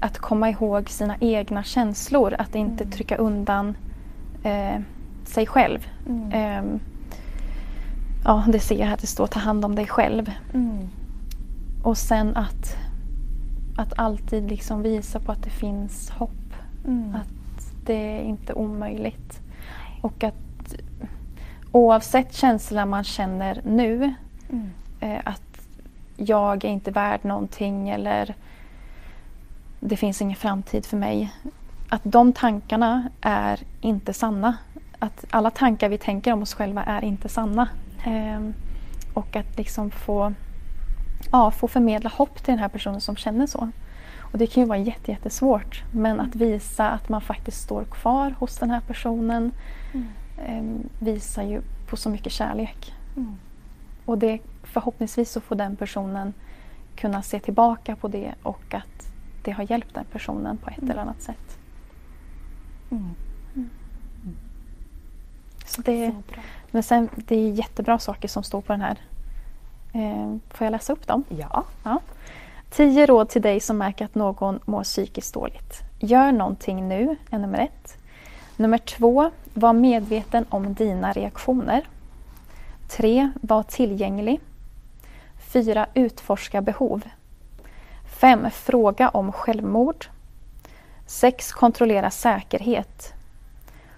att 0.00 0.18
komma 0.18 0.50
ihåg 0.50 0.90
sina 0.90 1.16
egna 1.20 1.62
känslor. 1.62 2.34
Att 2.38 2.54
inte 2.54 2.84
mm. 2.84 2.92
trycka 2.92 3.16
undan 3.16 3.74
eh, 4.42 4.80
sig 5.24 5.46
själv. 5.46 5.86
Mm. 6.08 6.32
Eh, 6.32 6.80
ja, 8.24 8.44
det 8.48 8.60
ser 8.60 8.78
jag 8.78 8.86
här, 8.86 8.98
det 9.00 9.06
står 9.06 9.26
ta 9.26 9.40
hand 9.40 9.64
om 9.64 9.74
dig 9.74 9.86
själv. 9.86 10.32
Mm. 10.54 10.88
Och 11.82 11.98
sen 11.98 12.36
att, 12.36 12.76
att 13.76 13.98
alltid 13.98 14.48
liksom 14.48 14.82
visa 14.82 15.20
på 15.20 15.32
att 15.32 15.42
det 15.42 15.50
finns 15.50 16.10
hopp. 16.10 16.54
Mm. 16.86 17.14
Att 17.14 17.74
det 17.86 18.18
är 18.18 18.22
inte 18.22 18.54
omöjligt. 18.54 19.40
Och 20.00 20.24
att 20.24 20.74
oavsett 21.72 22.34
känsla 22.34 22.86
man 22.86 23.04
känner 23.04 23.60
nu, 23.64 24.14
mm. 24.50 24.70
eh, 25.00 25.20
att 25.24 25.68
jag 26.16 26.64
är 26.64 26.68
inte 26.68 26.90
värd 26.90 27.24
någonting 27.24 27.88
eller 27.88 28.34
det 29.80 29.96
finns 29.96 30.22
ingen 30.22 30.36
framtid 30.36 30.86
för 30.86 30.96
mig. 30.96 31.32
Att 31.88 32.02
de 32.04 32.32
tankarna 32.32 33.08
är 33.20 33.60
inte 33.80 34.12
sanna. 34.12 34.56
Att 34.98 35.24
alla 35.30 35.50
tankar 35.50 35.88
vi 35.88 35.98
tänker 35.98 36.32
om 36.32 36.42
oss 36.42 36.54
själva 36.54 36.82
är 36.82 37.04
inte 37.04 37.28
sanna. 37.28 37.68
Eh, 38.04 38.40
och 39.14 39.36
att 39.36 39.56
liksom 39.56 39.90
få, 39.90 40.32
ja, 41.30 41.50
få 41.50 41.68
förmedla 41.68 42.10
hopp 42.10 42.34
till 42.34 42.52
den 42.52 42.58
här 42.58 42.68
personen 42.68 43.00
som 43.00 43.16
känner 43.16 43.46
så. 43.46 43.70
Och 44.20 44.38
Det 44.38 44.46
kan 44.46 44.62
ju 44.62 44.68
vara 44.68 44.78
jättesvårt 44.78 45.82
men 45.92 46.20
att 46.20 46.34
visa 46.34 46.90
att 46.90 47.08
man 47.08 47.20
faktiskt 47.20 47.62
står 47.62 47.84
kvar 47.84 48.34
hos 48.38 48.58
den 48.58 48.70
här 48.70 48.80
personen. 48.80 49.52
Mm 49.92 50.06
eh, 50.46 50.62
visar 50.98 51.42
ju 51.42 51.62
på 51.86 51.96
så 51.96 52.10
mycket 52.10 52.32
kärlek. 52.32 52.94
Mm. 53.16 53.36
Och 54.04 54.18
det, 54.18 54.38
förhoppningsvis 54.62 55.30
så 55.30 55.40
får 55.40 55.56
den 55.56 55.76
personen 55.76 56.34
kunna 56.96 57.22
se 57.22 57.40
tillbaka 57.40 57.96
på 57.96 58.08
det 58.08 58.34
och 58.42 58.74
att 58.74 59.12
det 59.42 59.50
har 59.50 59.70
hjälpt 59.70 59.94
den 59.94 60.04
personen 60.04 60.56
på 60.56 60.70
ett 60.70 60.78
mm. 60.78 60.90
eller 60.90 61.02
annat 61.02 61.22
sätt. 61.22 61.58
Mm. 62.90 63.10
mm. 63.54 63.70
Så 65.66 65.82
det, 65.82 66.10
så 66.10 66.40
men 66.70 66.82
sen, 66.82 67.08
det 67.16 67.36
är 67.36 67.50
jättebra 67.50 67.98
saker 67.98 68.28
som 68.28 68.42
står 68.42 68.60
på 68.60 68.72
den 68.72 68.80
här. 68.80 68.98
Eh, 69.92 70.36
får 70.50 70.64
jag 70.64 70.72
läsa 70.72 70.92
upp 70.92 71.06
dem? 71.06 71.24
Ja. 71.28 71.64
ja. 71.84 72.00
Tio 72.70 73.06
råd 73.06 73.28
till 73.28 73.42
dig 73.42 73.60
som 73.60 73.78
märker 73.78 74.04
att 74.04 74.14
någon 74.14 74.60
mår 74.64 74.82
psykiskt 74.82 75.34
dåligt. 75.34 75.80
Gör 76.00 76.32
någonting 76.32 76.88
nu, 76.88 77.16
är 77.30 77.38
nummer 77.38 77.58
ett. 77.58 77.96
Nummer 78.56 78.78
två, 78.78 79.30
var 79.54 79.72
medveten 79.72 80.46
om 80.48 80.74
dina 80.74 81.12
reaktioner. 81.12 81.86
3. 82.88 83.30
Var 83.40 83.62
tillgänglig. 83.62 84.40
4. 85.52 85.86
Utforska 85.94 86.60
behov. 86.60 87.02
5. 88.20 88.50
Fråga 88.50 89.08
om 89.08 89.32
självmord. 89.32 90.06
6. 91.06 91.52
Kontrollera 91.52 92.10
säkerhet. 92.10 93.12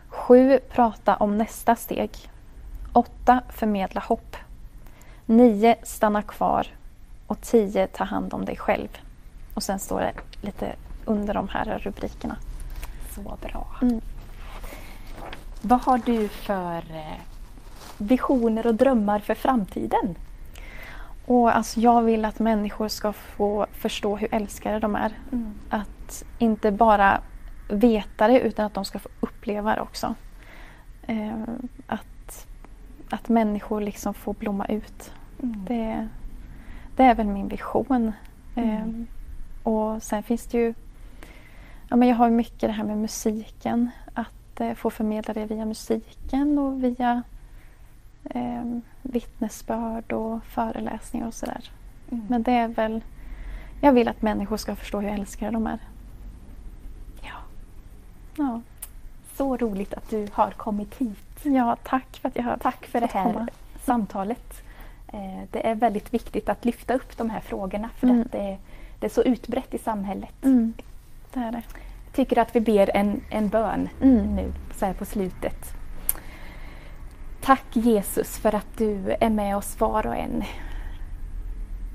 7. 0.08 0.58
Prata 0.68 1.16
om 1.16 1.38
nästa 1.38 1.76
steg. 1.76 2.10
8. 2.92 3.40
Förmedla 3.48 4.00
hopp. 4.00 4.36
9. 5.26 5.76
Stanna 5.82 6.22
kvar. 6.22 6.66
Och 7.26 7.40
10. 7.40 7.86
Ta 7.86 8.04
hand 8.04 8.34
om 8.34 8.44
dig 8.44 8.56
själv. 8.56 8.88
Och 9.54 9.62
sen 9.62 9.78
står 9.78 10.00
det 10.00 10.12
lite 10.40 10.72
under 11.04 11.34
de 11.34 11.48
här 11.48 11.78
rubrikerna. 11.78 12.36
Så 13.14 13.20
bra. 13.20 13.66
Mm. 13.82 14.00
Vad 15.62 15.80
har 15.80 15.98
du 15.98 16.28
för 16.28 16.76
eh, 16.76 17.20
visioner 17.98 18.66
och 18.66 18.74
drömmar 18.74 19.18
för 19.18 19.34
framtiden? 19.34 20.14
Och 21.26 21.56
alltså 21.56 21.80
jag 21.80 22.02
vill 22.02 22.24
att 22.24 22.38
människor 22.38 22.88
ska 22.88 23.12
få 23.12 23.66
förstå 23.72 24.16
hur 24.16 24.34
älskade 24.34 24.78
de 24.78 24.96
är. 24.96 25.12
Mm. 25.32 25.54
Att 25.68 26.24
inte 26.38 26.70
bara 26.70 27.20
veta 27.68 28.28
det 28.28 28.40
utan 28.40 28.66
att 28.66 28.74
de 28.74 28.84
ska 28.84 28.98
få 28.98 29.08
uppleva 29.20 29.74
det 29.74 29.80
också. 29.80 30.14
Eh, 31.06 31.42
att, 31.86 32.46
att 33.10 33.28
människor 33.28 33.80
liksom 33.80 34.14
får 34.14 34.34
blomma 34.34 34.66
ut. 34.66 35.12
Mm. 35.42 35.64
Det, 35.66 36.08
det 36.96 37.02
är 37.02 37.14
väl 37.14 37.26
min 37.26 37.48
vision. 37.48 38.12
Mm. 38.54 38.70
Eh, 38.70 39.72
och 39.72 40.02
sen 40.02 40.22
finns 40.22 40.46
det 40.46 40.58
ju 40.58 40.74
Ja, 41.88 41.96
men 41.96 42.08
jag 42.08 42.16
har 42.16 42.30
mycket 42.30 42.60
det 42.60 42.72
här 42.72 42.84
med 42.84 42.98
musiken. 42.98 43.90
Att 44.14 44.60
eh, 44.60 44.74
få 44.74 44.90
förmedla 44.90 45.34
det 45.34 45.46
via 45.46 45.64
musiken 45.64 46.58
och 46.58 46.84
via 46.84 47.22
eh, 48.24 48.64
vittnesbörd 49.02 50.12
och 50.12 50.44
föreläsningar 50.44 51.26
och 51.26 51.34
sådär. 51.34 51.70
Mm. 52.10 52.26
Men 52.28 52.42
det 52.42 52.52
är 52.52 52.68
väl... 52.68 53.04
Jag 53.80 53.92
vill 53.92 54.08
att 54.08 54.22
människor 54.22 54.56
ska 54.56 54.76
förstå 54.76 55.00
hur 55.00 55.08
älskade 55.08 55.50
de 55.50 55.66
är. 55.66 55.78
Ja. 57.22 57.36
ja. 58.36 58.60
Så 59.34 59.56
roligt 59.56 59.94
att 59.94 60.10
du 60.10 60.28
har 60.32 60.50
kommit 60.50 60.94
hit. 60.94 61.23
Ja, 61.42 61.76
tack 61.82 62.18
för 62.22 62.28
att 62.28 62.36
jag 62.36 62.44
har 62.44 62.56
Tack 62.56 62.86
för 62.86 63.00
det 63.00 63.10
här 63.12 63.32
komma. 63.32 63.48
samtalet. 63.84 64.62
Eh, 65.12 65.42
det 65.50 65.66
är 65.66 65.74
väldigt 65.74 66.14
viktigt 66.14 66.48
att 66.48 66.64
lyfta 66.64 66.94
upp 66.94 67.16
de 67.16 67.30
här 67.30 67.40
frågorna 67.40 67.90
för 67.98 68.06
mm. 68.06 68.20
att 68.20 68.32
det, 68.32 68.58
det, 68.98 69.06
är 69.06 69.10
så 69.10 69.22
utbrett 69.22 69.74
i 69.74 69.78
samhället. 69.78 70.44
Mm. 70.44 70.72
Det 71.32 71.40
är 71.40 71.52
det 71.52 71.62
tycker 72.14 72.38
att 72.38 72.56
vi 72.56 72.60
ber 72.60 72.96
en, 72.96 73.20
en 73.30 73.48
bön 73.48 73.88
mm. 74.02 74.36
nu 74.36 74.52
så 74.74 74.86
här 74.86 74.94
på 74.94 75.04
slutet. 75.04 75.74
Tack 77.40 77.64
Jesus 77.72 78.38
för 78.38 78.54
att 78.54 78.78
du 78.78 79.16
är 79.20 79.30
med 79.30 79.56
oss 79.56 79.80
var 79.80 80.06
och 80.06 80.16
en. 80.16 80.44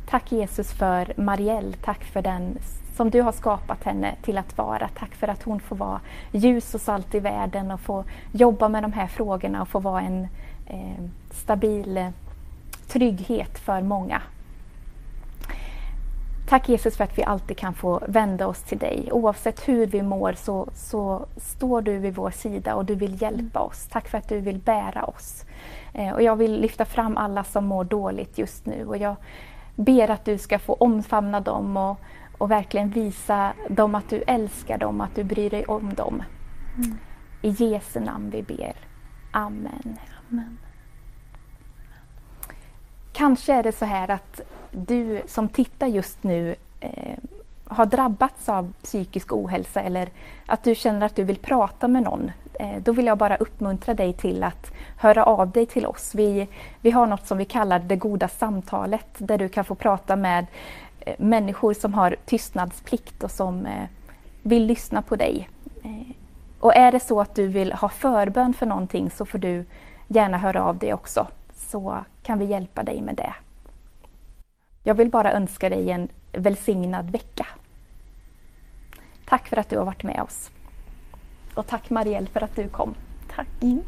Tack 0.09 0.31
Jesus 0.31 0.71
för 0.71 1.13
Marielle, 1.17 1.73
tack 1.83 2.03
för 2.03 2.21
den 2.21 2.57
som 2.99 3.09
du 3.09 3.21
har 3.21 3.31
skapat 3.31 3.83
henne 3.83 4.15
till 4.21 4.37
att 4.37 4.57
vara. 4.57 4.89
Tack 4.95 5.15
för 5.15 5.27
att 5.27 5.43
hon 5.43 5.59
får 5.59 5.75
vara 5.75 5.99
ljus 6.31 6.75
och 6.75 6.81
salt 6.81 7.15
i 7.15 7.19
världen 7.19 7.71
och 7.71 7.79
få 7.79 8.03
jobba 8.31 8.69
med 8.69 8.83
de 8.83 8.93
här 8.93 9.07
frågorna 9.07 9.61
och 9.61 9.67
få 9.67 9.79
vara 9.79 10.01
en 10.01 10.27
eh, 10.67 11.03
stabil 11.31 11.97
eh, 11.97 12.09
trygghet 12.87 13.59
för 13.59 13.81
många. 13.81 14.21
Tack 16.49 16.69
Jesus 16.69 16.97
för 16.97 17.03
att 17.03 17.17
vi 17.17 17.23
alltid 17.23 17.57
kan 17.57 17.73
få 17.73 18.01
vända 18.07 18.47
oss 18.47 18.61
till 18.61 18.77
dig. 18.77 19.09
Oavsett 19.11 19.67
hur 19.67 19.87
vi 19.87 20.01
mår 20.01 20.33
så, 20.33 20.67
så 20.73 21.25
står 21.37 21.81
du 21.81 21.97
vid 21.97 22.15
vår 22.15 22.31
sida 22.31 22.75
och 22.75 22.85
du 22.85 22.95
vill 22.95 23.21
hjälpa 23.21 23.59
oss. 23.59 23.87
Tack 23.91 24.07
för 24.07 24.17
att 24.17 24.29
du 24.29 24.39
vill 24.39 24.59
bära 24.59 25.03
oss. 25.03 25.45
Eh, 25.93 26.13
och 26.13 26.21
jag 26.21 26.35
vill 26.35 26.61
lyfta 26.61 26.85
fram 26.85 27.17
alla 27.17 27.43
som 27.43 27.65
mår 27.65 27.83
dåligt 27.83 28.37
just 28.37 28.65
nu 28.65 28.85
och 28.85 28.97
jag 28.97 29.15
ber 29.75 30.11
att 30.11 30.25
du 30.25 30.37
ska 30.37 30.59
få 30.59 30.73
omfamna 30.73 31.39
dem 31.39 31.77
och, 31.77 31.97
och 32.39 32.51
verkligen 32.51 32.89
visa 32.89 33.53
dem 33.69 33.95
att 33.95 34.09
du 34.09 34.23
älskar 34.27 34.77
dem, 34.77 35.01
att 35.01 35.15
du 35.15 35.23
bryr 35.23 35.49
dig 35.49 35.65
om 35.65 35.93
dem. 35.93 36.23
Mm. 36.77 36.97
I 37.41 37.49
Jesu 37.49 37.99
namn 37.99 38.29
vi 38.29 38.43
ber. 38.43 38.73
Amen. 39.31 39.97
Amen. 40.29 40.57
Kanske 43.13 43.53
är 43.53 43.63
det 43.63 43.71
så 43.71 43.85
här 43.85 44.11
att 44.11 44.41
du 44.71 45.21
som 45.27 45.49
tittar 45.49 45.87
just 45.87 46.23
nu 46.23 46.55
eh, 46.79 47.17
har 47.65 47.85
drabbats 47.85 48.49
av 48.49 48.73
psykisk 48.83 49.33
ohälsa 49.33 49.81
eller 49.81 50.09
att 50.45 50.63
du 50.63 50.75
känner 50.75 51.05
att 51.05 51.15
du 51.15 51.23
vill 51.23 51.37
prata 51.37 51.87
med 51.87 52.03
någon, 52.03 52.31
eh, 52.53 52.81
då 52.83 52.91
vill 52.91 53.05
jag 53.05 53.17
bara 53.17 53.35
uppmuntra 53.35 53.93
dig 53.93 54.13
till 54.13 54.43
att 54.43 54.71
höra 54.97 55.23
av 55.23 55.51
dig 55.51 55.65
till 55.65 55.85
oss. 55.85 56.15
Vi, 56.15 56.47
vi 56.81 56.91
har 56.91 57.07
något 57.07 57.27
som 57.27 57.37
vi 57.37 57.45
kallar 57.45 57.79
det 57.79 57.95
goda 57.95 58.27
samtalet 58.27 59.07
där 59.17 59.37
du 59.37 59.49
kan 59.49 59.65
få 59.65 59.75
prata 59.75 60.15
med 60.15 60.45
Eh, 60.99 61.15
människor 61.17 61.73
som 61.73 61.93
har 61.93 62.15
tystnadsplikt 62.25 63.23
och 63.23 63.31
som 63.31 63.65
eh, 63.65 63.87
vill 64.41 64.65
lyssna 64.65 65.01
på 65.01 65.15
dig. 65.15 65.49
Eh, 65.83 66.15
och 66.59 66.75
är 66.75 66.91
det 66.91 66.99
så 66.99 67.21
att 67.21 67.35
du 67.35 67.47
vill 67.47 67.73
ha 67.73 67.89
förbön 67.89 68.53
för 68.53 68.65
någonting 68.65 69.11
så 69.11 69.25
får 69.25 69.37
du 69.37 69.65
gärna 70.07 70.37
höra 70.37 70.63
av 70.63 70.77
dig 70.77 70.93
också 70.93 71.27
så 71.53 71.97
kan 72.23 72.39
vi 72.39 72.45
hjälpa 72.45 72.83
dig 72.83 73.01
med 73.01 73.15
det. 73.15 73.33
Jag 74.83 74.95
vill 74.95 75.09
bara 75.09 75.33
önska 75.33 75.69
dig 75.69 75.91
en 75.91 76.07
välsignad 76.31 77.11
vecka. 77.11 77.47
Tack 79.25 79.47
för 79.47 79.57
att 79.57 79.69
du 79.69 79.77
har 79.77 79.85
varit 79.85 80.03
med 80.03 80.21
oss. 80.21 80.51
Och 81.55 81.67
tack 81.67 81.89
Marielle 81.89 82.27
för 82.27 82.43
att 82.43 82.55
du 82.55 82.67
kom. 82.67 82.95
Tack. 83.35 83.47
Mm. 83.61 83.81